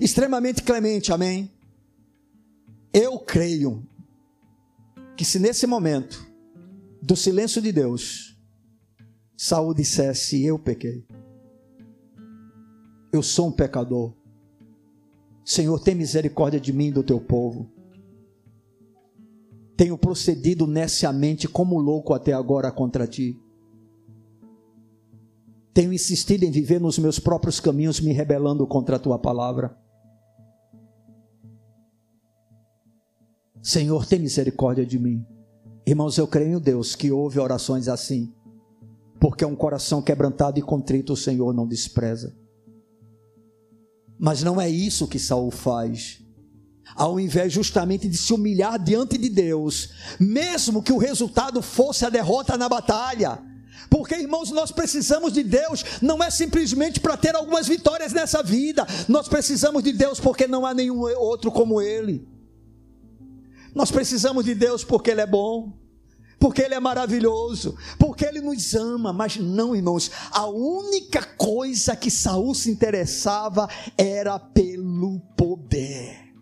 [0.00, 1.55] Extremamente clemente, amém?
[2.98, 3.86] Eu creio
[5.18, 6.26] que se nesse momento
[7.02, 8.40] do silêncio de Deus,
[9.36, 11.06] Saul dissesse: Eu pequei,
[13.12, 14.14] eu sou um pecador,
[15.44, 17.70] Senhor, tem misericórdia de mim e do teu povo.
[19.76, 23.38] Tenho procedido neciamente como louco até agora contra ti.
[25.74, 29.84] Tenho insistido em viver nos meus próprios caminhos, me rebelando contra a tua palavra.
[33.66, 35.26] Senhor, tem misericórdia de mim.
[35.84, 38.32] Irmãos, eu creio em Deus que ouve orações assim,
[39.18, 42.32] porque é um coração quebrantado e contrito o Senhor não despreza.
[44.16, 46.22] Mas não é isso que Saul faz.
[46.94, 49.90] Ao invés justamente de se humilhar diante de Deus,
[50.20, 53.42] mesmo que o resultado fosse a derrota na batalha,
[53.90, 58.86] porque, irmãos, nós precisamos de Deus, não é simplesmente para ter algumas vitórias nessa vida,
[59.08, 62.35] nós precisamos de Deus porque não há nenhum outro como Ele.
[63.76, 65.78] Nós precisamos de Deus porque Ele é bom,
[66.40, 72.10] porque Ele é maravilhoso, porque Ele nos ama, mas não, irmãos, a única coisa que
[72.10, 73.68] Saul se interessava
[73.98, 76.32] era pelo poder.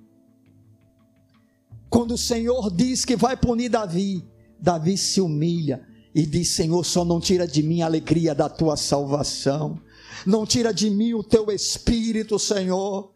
[1.91, 4.25] Quando o Senhor diz que vai punir Davi,
[4.61, 8.77] Davi se humilha e diz: Senhor, só não tira de mim a alegria da tua
[8.77, 9.83] salvação,
[10.25, 13.13] não tira de mim o teu espírito, Senhor.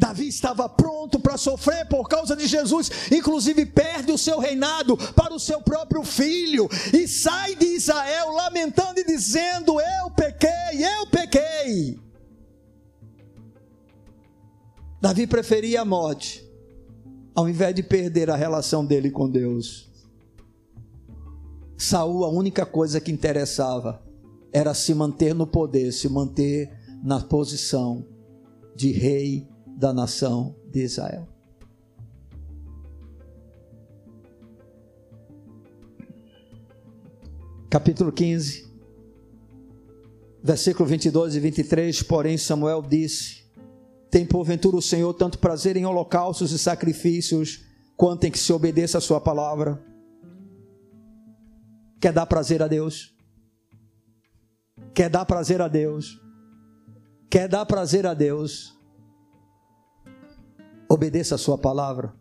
[0.00, 5.34] Davi estava pronto para sofrer por causa de Jesus, inclusive perde o seu reinado para
[5.34, 12.00] o seu próprio filho e sai de Israel lamentando e dizendo: Eu pequei, eu pequei.
[15.02, 16.48] Davi preferia a morte
[17.34, 19.90] ao invés de perder a relação dele com Deus.
[21.76, 24.02] Saul, a única coisa que interessava
[24.50, 26.72] era se manter no poder, se manter
[27.04, 28.06] na posição
[28.74, 29.49] de rei
[29.80, 31.26] da nação de Israel.
[37.70, 38.70] Capítulo 15,
[40.42, 42.02] versículo 22 e 23.
[42.02, 43.42] Porém, Samuel disse:
[44.10, 47.64] Tem porventura o Senhor tanto prazer em holocaustos e sacrifícios,
[47.96, 49.82] quanto em que se obedeça a Sua palavra?
[51.98, 53.14] Quer dar prazer a Deus?
[54.92, 56.20] Quer dar prazer a Deus?
[57.30, 58.78] Quer dar prazer a Deus?
[60.90, 62.12] Obedeça a sua palavra.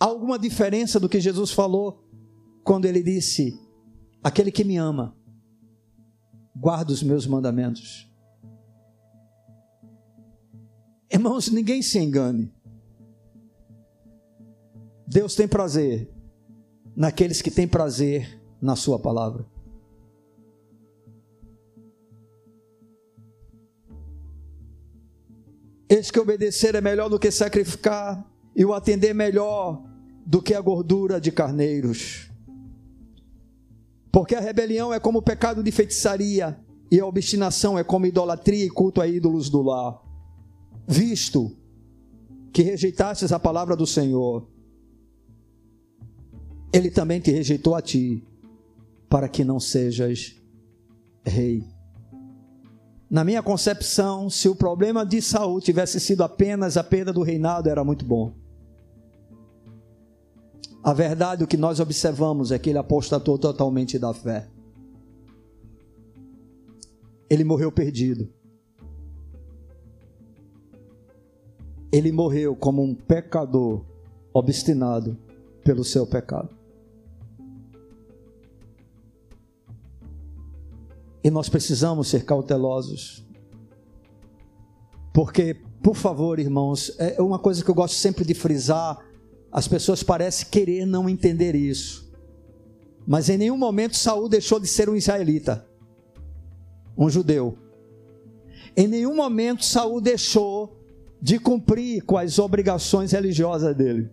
[0.00, 2.02] Há alguma diferença do que Jesus falou
[2.64, 3.60] quando ele disse:
[4.24, 5.14] Aquele que me ama,
[6.56, 8.10] guarda os meus mandamentos.
[11.12, 12.50] Irmãos, ninguém se engane.
[15.06, 16.10] Deus tem prazer
[16.96, 19.46] naqueles que têm prazer na Sua palavra.
[25.92, 28.26] Eis que obedecer é melhor do que sacrificar,
[28.56, 29.84] e o atender melhor
[30.24, 32.30] do que a gordura de carneiros.
[34.10, 36.58] Porque a rebelião é como o pecado de feitiçaria,
[36.90, 40.02] e a obstinação é como idolatria e culto a ídolos do lar.
[40.88, 41.54] Visto
[42.54, 44.48] que rejeitastes a palavra do Senhor,
[46.72, 48.26] ele também te rejeitou a ti,
[49.10, 50.40] para que não sejas
[51.22, 51.71] rei.
[53.12, 57.68] Na minha concepção, se o problema de Saul tivesse sido apenas a perda do reinado,
[57.68, 58.32] era muito bom.
[60.82, 64.48] A verdade, o que nós observamos é que ele apostatou totalmente da fé.
[67.28, 68.32] Ele morreu perdido.
[71.92, 73.84] Ele morreu como um pecador
[74.32, 75.18] obstinado
[75.62, 76.61] pelo seu pecado.
[81.22, 83.24] E nós precisamos ser cautelosos.
[85.12, 88.98] Porque, por favor, irmãos, é uma coisa que eu gosto sempre de frisar:
[89.50, 92.10] as pessoas parecem querer não entender isso.
[93.06, 95.66] Mas em nenhum momento Saul deixou de ser um israelita,
[96.96, 97.58] um judeu.
[98.76, 100.78] Em nenhum momento Saul deixou
[101.20, 104.10] de cumprir com as obrigações religiosas dele.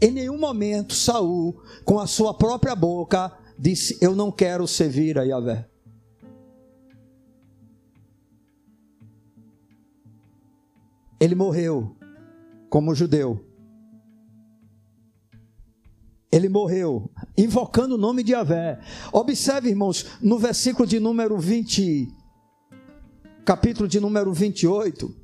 [0.00, 5.22] Em nenhum momento Saul, com a sua própria boca, disse: Eu não quero servir a
[5.22, 5.72] Yahvé.
[11.22, 11.96] ele morreu
[12.68, 13.46] como judeu.
[16.32, 18.80] Ele morreu invocando o nome de Yahvé.
[19.12, 22.08] Observe, irmãos, no versículo de número 20,
[23.44, 25.14] capítulo de número 28.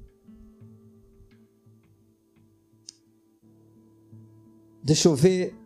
[4.84, 5.57] Deixa eu ver.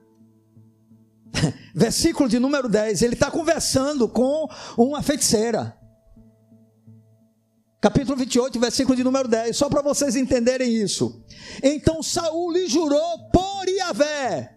[1.74, 3.02] Versículo de número 10.
[3.02, 5.76] Ele está conversando com uma feiticeira.
[7.80, 11.20] Capítulo 28, versículo de número 10, só para vocês entenderem isso.
[11.60, 14.54] Então Saul lhe jurou por Yahvé,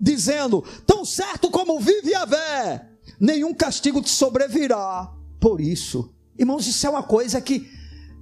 [0.00, 5.10] dizendo: Tão certo como vive Yahvé, nenhum castigo te sobrevirá
[5.40, 6.14] por isso.
[6.38, 7.68] Irmãos, isso é uma coisa que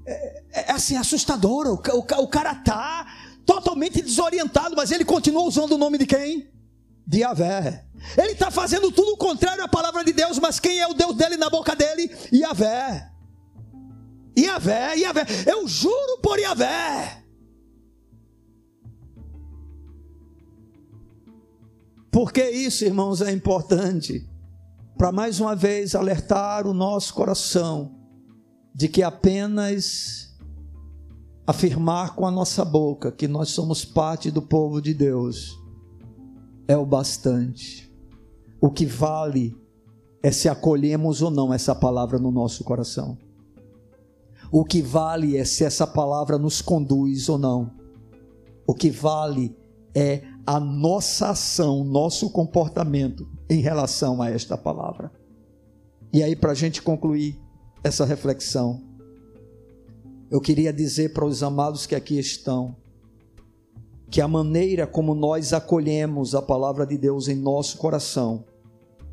[0.06, 1.70] é, é, é assim, assustadora.
[1.70, 3.06] O, o, o cara está
[3.44, 6.51] totalmente desorientado, mas ele continua usando o nome de quem?
[7.06, 7.84] De Yahvé.
[8.16, 11.16] Ele está fazendo tudo o contrário à palavra de Deus, mas quem é o Deus
[11.16, 12.10] dele na boca dele?
[12.32, 13.12] Yahvé.
[14.38, 17.22] Iavé, Iavé, eu juro por Iavé.
[22.10, 24.28] Porque isso, irmãos, é importante
[24.96, 27.94] para mais uma vez alertar o nosso coração
[28.74, 30.30] de que apenas
[31.46, 35.58] afirmar com a nossa boca que nós somos parte do povo de Deus
[36.66, 37.92] é o bastante.
[38.60, 39.56] O que vale
[40.22, 43.18] é se acolhemos ou não essa palavra no nosso coração.
[44.50, 47.72] O que vale é se essa palavra nos conduz ou não.
[48.66, 49.56] O que vale
[49.94, 55.10] é a nossa ação, nosso comportamento em relação a esta palavra.
[56.12, 57.40] E aí, para a gente concluir
[57.82, 58.82] essa reflexão,
[60.30, 62.76] eu queria dizer para os amados que aqui estão,
[64.12, 68.44] que a maneira como nós acolhemos a palavra de Deus em nosso coração,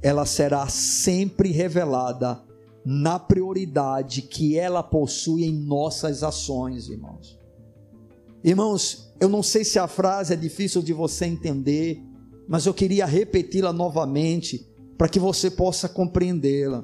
[0.01, 2.43] ela será sempre revelada
[2.85, 7.39] na prioridade que ela possui em nossas ações, irmãos.
[8.43, 12.03] Irmãos, eu não sei se a frase é difícil de você entender,
[12.45, 14.67] mas eu queria repeti-la novamente
[14.97, 16.83] para que você possa compreendê-la.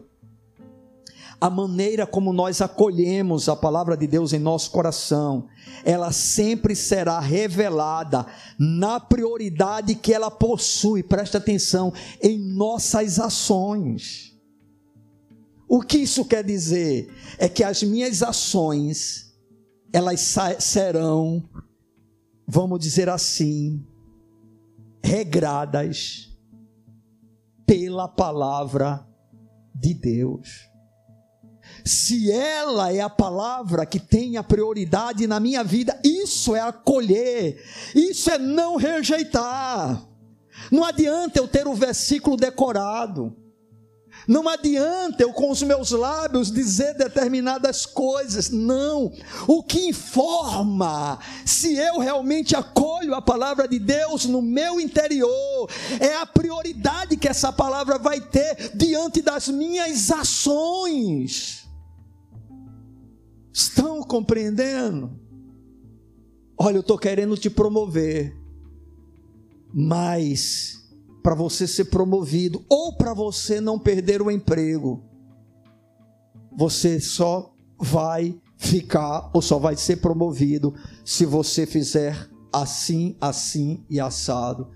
[1.45, 5.47] A maneira como nós acolhemos a palavra de Deus em nosso coração,
[5.84, 8.26] ela sempre será revelada
[8.57, 14.35] na prioridade que ela possui, presta atenção, em nossas ações.
[15.69, 17.13] O que isso quer dizer?
[17.38, 19.31] É que as minhas ações,
[19.93, 21.47] elas serão,
[22.47, 23.85] vamos dizer assim,
[25.03, 26.35] regradas
[27.67, 29.07] pela palavra
[29.76, 30.73] de Deus.
[31.85, 37.63] Se ela é a palavra que tem a prioridade na minha vida, isso é acolher,
[37.93, 40.03] isso é não rejeitar.
[40.71, 43.35] Não adianta eu ter o versículo decorado.
[44.27, 49.13] Não adianta eu com os meus lábios dizer determinadas coisas, não.
[49.47, 56.15] O que informa se eu realmente acolho a palavra de Deus no meu interior é
[56.15, 61.64] a prioridade que essa palavra vai ter diante das minhas ações.
[63.56, 65.18] Estão compreendendo?
[66.57, 68.36] Olha, eu estou querendo te promover,
[69.73, 70.86] mas
[71.23, 75.06] para você ser promovido ou para você não perder o emprego.
[76.57, 80.73] Você só vai ficar ou só vai ser promovido
[81.06, 84.69] se você fizer assim, assim e assado.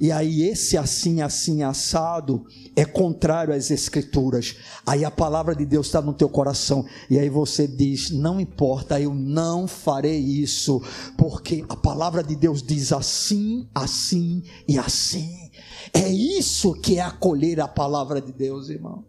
[0.00, 2.44] E aí, esse assim, assim, assado
[2.76, 4.56] é contrário às Escrituras.
[4.86, 6.84] Aí a palavra de Deus está no teu coração.
[7.08, 10.82] E aí você diz: Não importa, eu não farei isso,
[11.16, 15.50] porque a palavra de Deus diz assim, assim e assim.
[15.92, 19.04] É isso que é acolher a palavra de Deus, irmão.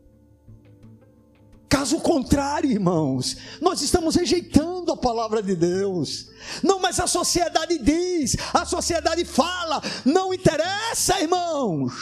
[1.85, 6.31] Caso contrário, irmãos, nós estamos rejeitando a palavra de Deus.
[6.63, 11.93] Não, mas a sociedade diz, a sociedade fala, não interessa, irmãos.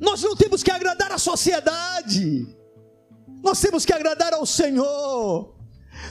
[0.00, 2.48] Nós não temos que agradar a sociedade,
[3.42, 5.54] nós temos que agradar ao Senhor.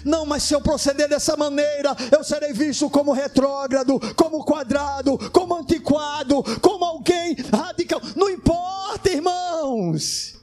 [0.06, 5.56] Não, mas se eu proceder dessa maneira, eu serei visto como retrógrado, como quadrado, como
[5.56, 8.00] antiquado, como alguém radical.
[8.16, 10.39] Não importa, irmãos.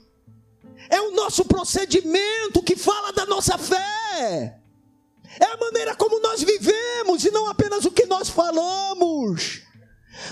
[0.88, 4.60] É o nosso procedimento que fala da nossa fé.
[5.38, 9.62] É a maneira como nós vivemos e não apenas o que nós falamos.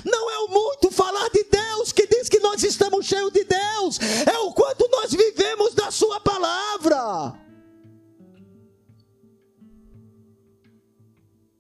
[0.05, 3.99] Não é o muito falar de Deus que diz que nós estamos cheios de Deus,
[4.27, 7.39] é o quanto nós vivemos da Sua palavra.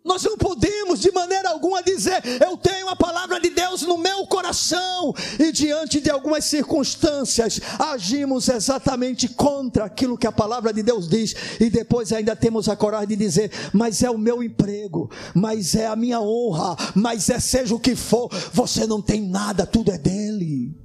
[0.05, 4.26] Nós não podemos de maneira alguma dizer, eu tenho a palavra de Deus no meu
[4.26, 11.09] coração, e diante de algumas circunstâncias, agimos exatamente contra aquilo que a palavra de Deus
[11.09, 15.74] diz, e depois ainda temos a coragem de dizer, mas é o meu emprego, mas
[15.74, 19.90] é a minha honra, mas é seja o que for, você não tem nada, tudo
[19.90, 20.76] é dele.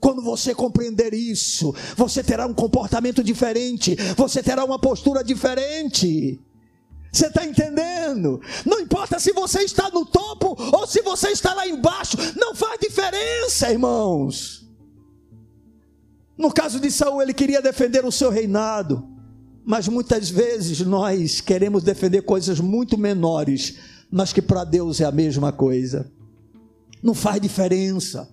[0.00, 6.40] Quando você compreender isso, você terá um comportamento diferente, você terá uma postura diferente.
[7.12, 8.40] Você está entendendo?
[8.64, 12.80] Não importa se você está no topo ou se você está lá embaixo, não faz
[12.80, 14.66] diferença, irmãos.
[16.38, 19.06] No caso de Saul, ele queria defender o seu reinado,
[19.62, 23.76] mas muitas vezes nós queremos defender coisas muito menores,
[24.10, 26.10] mas que para Deus é a mesma coisa.
[27.02, 28.28] Não faz diferença.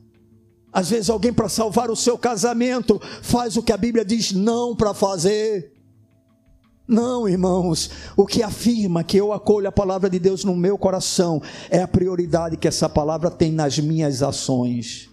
[0.71, 4.73] Às vezes alguém para salvar o seu casamento faz o que a Bíblia diz não
[4.73, 5.78] para fazer.
[6.89, 11.39] Não, irmãos, o que afirma que eu acolho a palavra de Deus no meu coração
[11.69, 15.07] é a prioridade que essa palavra tem nas minhas ações.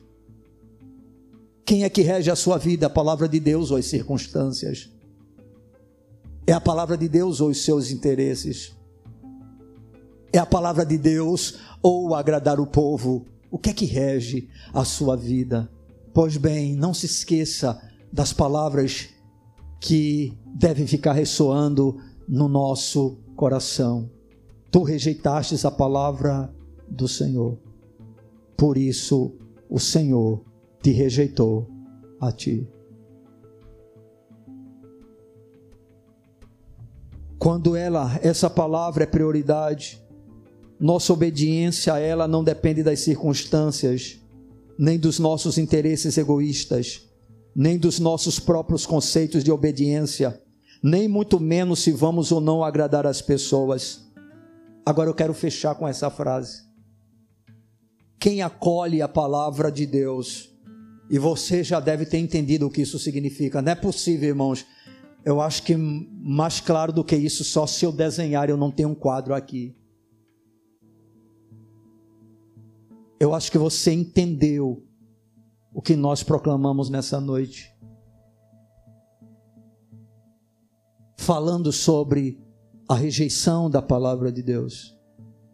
[1.66, 4.90] Quem é que rege a sua vida, a palavra de Deus ou as circunstâncias?
[6.46, 8.74] É a palavra de Deus ou os seus interesses?
[10.32, 13.26] É a palavra de Deus ou agradar o povo?
[13.50, 15.70] O que é que rege a sua vida?
[16.14, 17.78] Pois bem, não se esqueça
[18.10, 19.10] das palavras
[19.86, 21.96] que devem ficar ressoando
[22.28, 24.10] no nosso coração.
[24.68, 26.52] Tu rejeitastes a palavra
[26.88, 27.56] do Senhor,
[28.56, 29.32] por isso
[29.70, 30.42] o Senhor
[30.82, 31.68] te rejeitou
[32.20, 32.66] a ti.
[37.38, 40.02] Quando ela, essa palavra é prioridade,
[40.80, 44.20] nossa obediência a ela não depende das circunstâncias,
[44.76, 47.05] nem dos nossos interesses egoístas
[47.56, 50.38] nem dos nossos próprios conceitos de obediência,
[50.82, 54.06] nem muito menos se vamos ou não agradar as pessoas.
[54.84, 56.66] Agora eu quero fechar com essa frase.
[58.20, 60.54] Quem acolhe a palavra de Deus,
[61.08, 64.66] e você já deve ter entendido o que isso significa, não é possível, irmãos.
[65.24, 68.90] Eu acho que mais claro do que isso, só se eu desenhar, eu não tenho
[68.90, 69.74] um quadro aqui.
[73.18, 74.85] Eu acho que você entendeu
[75.76, 77.70] o que nós proclamamos nessa noite.
[81.18, 82.42] Falando sobre
[82.88, 84.96] a rejeição da palavra de Deus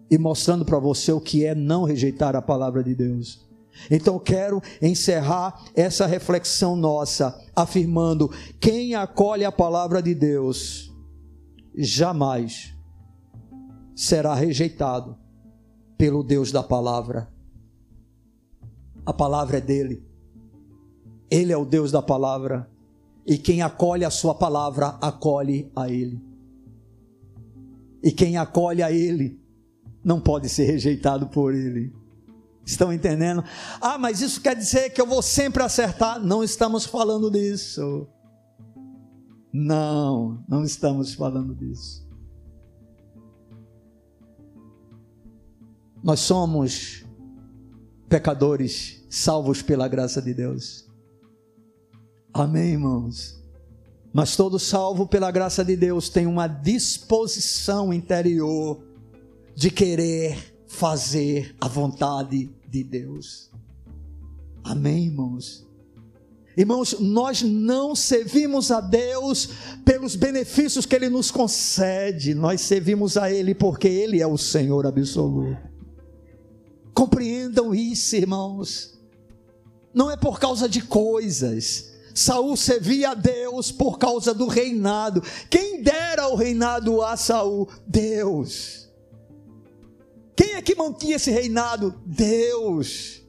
[0.08, 3.50] e mostrando para você o que é não rejeitar a palavra de Deus.
[3.90, 8.30] Então quero encerrar essa reflexão nossa afirmando:
[8.60, 10.94] quem acolhe a palavra de Deus
[11.76, 12.76] jamais
[13.96, 15.18] será rejeitado
[15.98, 17.28] pelo Deus da palavra.
[19.04, 20.11] A palavra é dele.
[21.32, 22.68] Ele é o Deus da palavra.
[23.26, 26.22] E quem acolhe a sua palavra, acolhe a Ele.
[28.02, 29.40] E quem acolhe a Ele,
[30.04, 31.90] não pode ser rejeitado por Ele.
[32.66, 33.42] Estão entendendo?
[33.80, 36.22] Ah, mas isso quer dizer que eu vou sempre acertar?
[36.22, 38.06] Não estamos falando disso.
[39.50, 42.06] Não, não estamos falando disso.
[46.04, 47.06] Nós somos
[48.06, 50.91] pecadores salvos pela graça de Deus.
[52.32, 53.42] Amém, irmãos?
[54.12, 58.82] Mas todo salvo pela graça de Deus tem uma disposição interior
[59.54, 63.50] de querer fazer a vontade de Deus.
[64.64, 65.66] Amém, irmãos?
[66.56, 69.48] Irmãos, nós não servimos a Deus
[69.84, 74.86] pelos benefícios que Ele nos concede, nós servimos a Ele porque Ele é o Senhor
[74.86, 75.56] absoluto.
[76.94, 78.98] Compreendam isso, irmãos.
[79.94, 85.22] Não é por causa de coisas, Saul servia a Deus por causa do reinado.
[85.48, 87.68] Quem dera o reinado a Saul?
[87.86, 88.88] Deus.
[90.36, 91.94] Quem é que mantinha esse reinado?
[92.04, 93.22] Deus.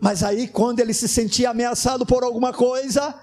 [0.00, 3.14] Mas aí, quando ele se sentia ameaçado por alguma coisa,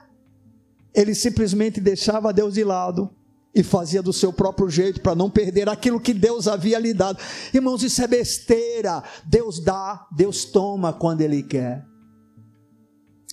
[0.93, 3.09] ele simplesmente deixava Deus de lado
[3.53, 7.19] e fazia do seu próprio jeito para não perder aquilo que Deus havia lhe dado.
[7.53, 9.03] Irmãos, isso é besteira.
[9.25, 11.90] Deus dá, Deus toma quando Ele quer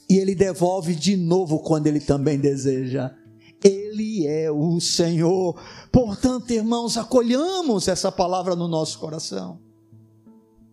[0.09, 3.15] e ele devolve de novo quando ele também deseja.
[3.63, 5.61] Ele é o Senhor.
[5.93, 9.61] Portanto, irmãos, acolhamos essa palavra no nosso coração.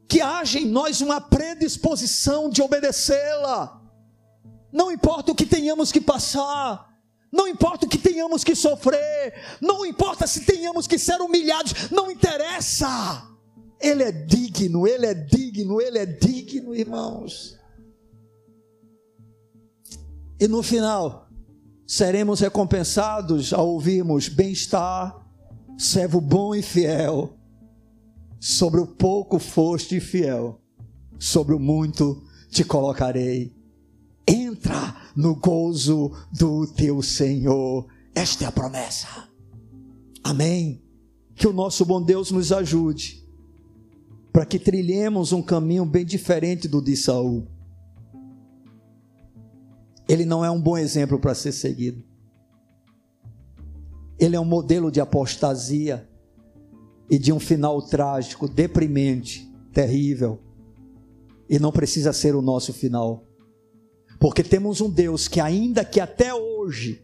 [0.07, 3.81] Que haja em nós uma predisposição de obedecê-la.
[4.71, 6.85] Não importa o que tenhamos que passar,
[7.31, 12.11] não importa o que tenhamos que sofrer, não importa se tenhamos que ser humilhados, não
[12.11, 13.23] interessa.
[13.81, 17.57] Ele é digno, ele é digno, ele é digno, irmãos.
[20.39, 21.29] E no final,
[21.87, 25.15] seremos recompensados ao ouvirmos bem-estar,
[25.77, 27.37] servo bom e fiel,
[28.39, 30.61] sobre o pouco foste fiel,
[31.17, 33.53] sobre o muito te colocarei.
[34.27, 37.87] Entra no gozo do teu Senhor.
[38.13, 39.07] Esta é a promessa.
[40.23, 40.81] Amém.
[41.35, 43.25] Que o nosso bom Deus nos ajude
[44.31, 47.47] para que trilhemos um caminho bem diferente do de Saul.
[50.07, 52.03] Ele não é um bom exemplo para ser seguido.
[54.19, 56.07] Ele é um modelo de apostasia
[57.09, 60.39] e de um final trágico, deprimente, terrível.
[61.49, 63.25] E não precisa ser o nosso final.
[64.19, 67.03] Porque temos um Deus que, ainda que até hoje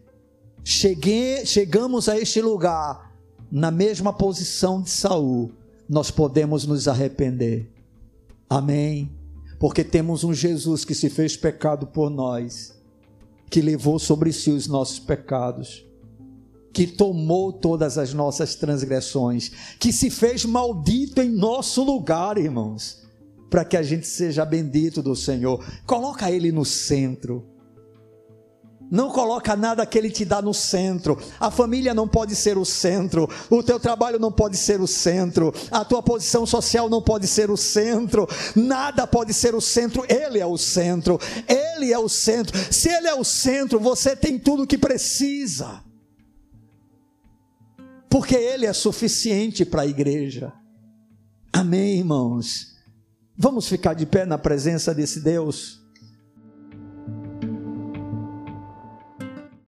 [0.64, 3.12] chegue, chegamos a este lugar
[3.50, 5.52] na mesma posição de Saul,
[5.86, 7.70] nós podemos nos arrepender.
[8.48, 9.10] Amém.
[9.58, 12.74] Porque temos um Jesus que se fez pecado por nós,
[13.52, 15.84] que levou sobre si os nossos pecados
[16.72, 23.06] que tomou todas as nossas transgressões, que se fez maldito em nosso lugar, irmãos,
[23.50, 25.62] para que a gente seja bendito do Senhor.
[25.84, 27.46] Coloca ele no centro.
[28.92, 31.18] Não coloca nada que ele te dá no centro.
[31.40, 33.28] A família não pode ser o centro.
[33.48, 35.52] O teu trabalho não pode ser o centro.
[35.70, 38.28] A tua posição social não pode ser o centro.
[38.54, 40.04] Nada pode ser o centro.
[40.06, 41.18] Ele é o centro.
[41.48, 42.56] Ele é o centro.
[42.70, 45.82] Se ele é o centro, você tem tudo o que precisa
[48.12, 50.52] porque Ele é suficiente para a igreja.
[51.50, 52.76] Amém, irmãos?
[53.34, 55.81] Vamos ficar de pé na presença desse Deus?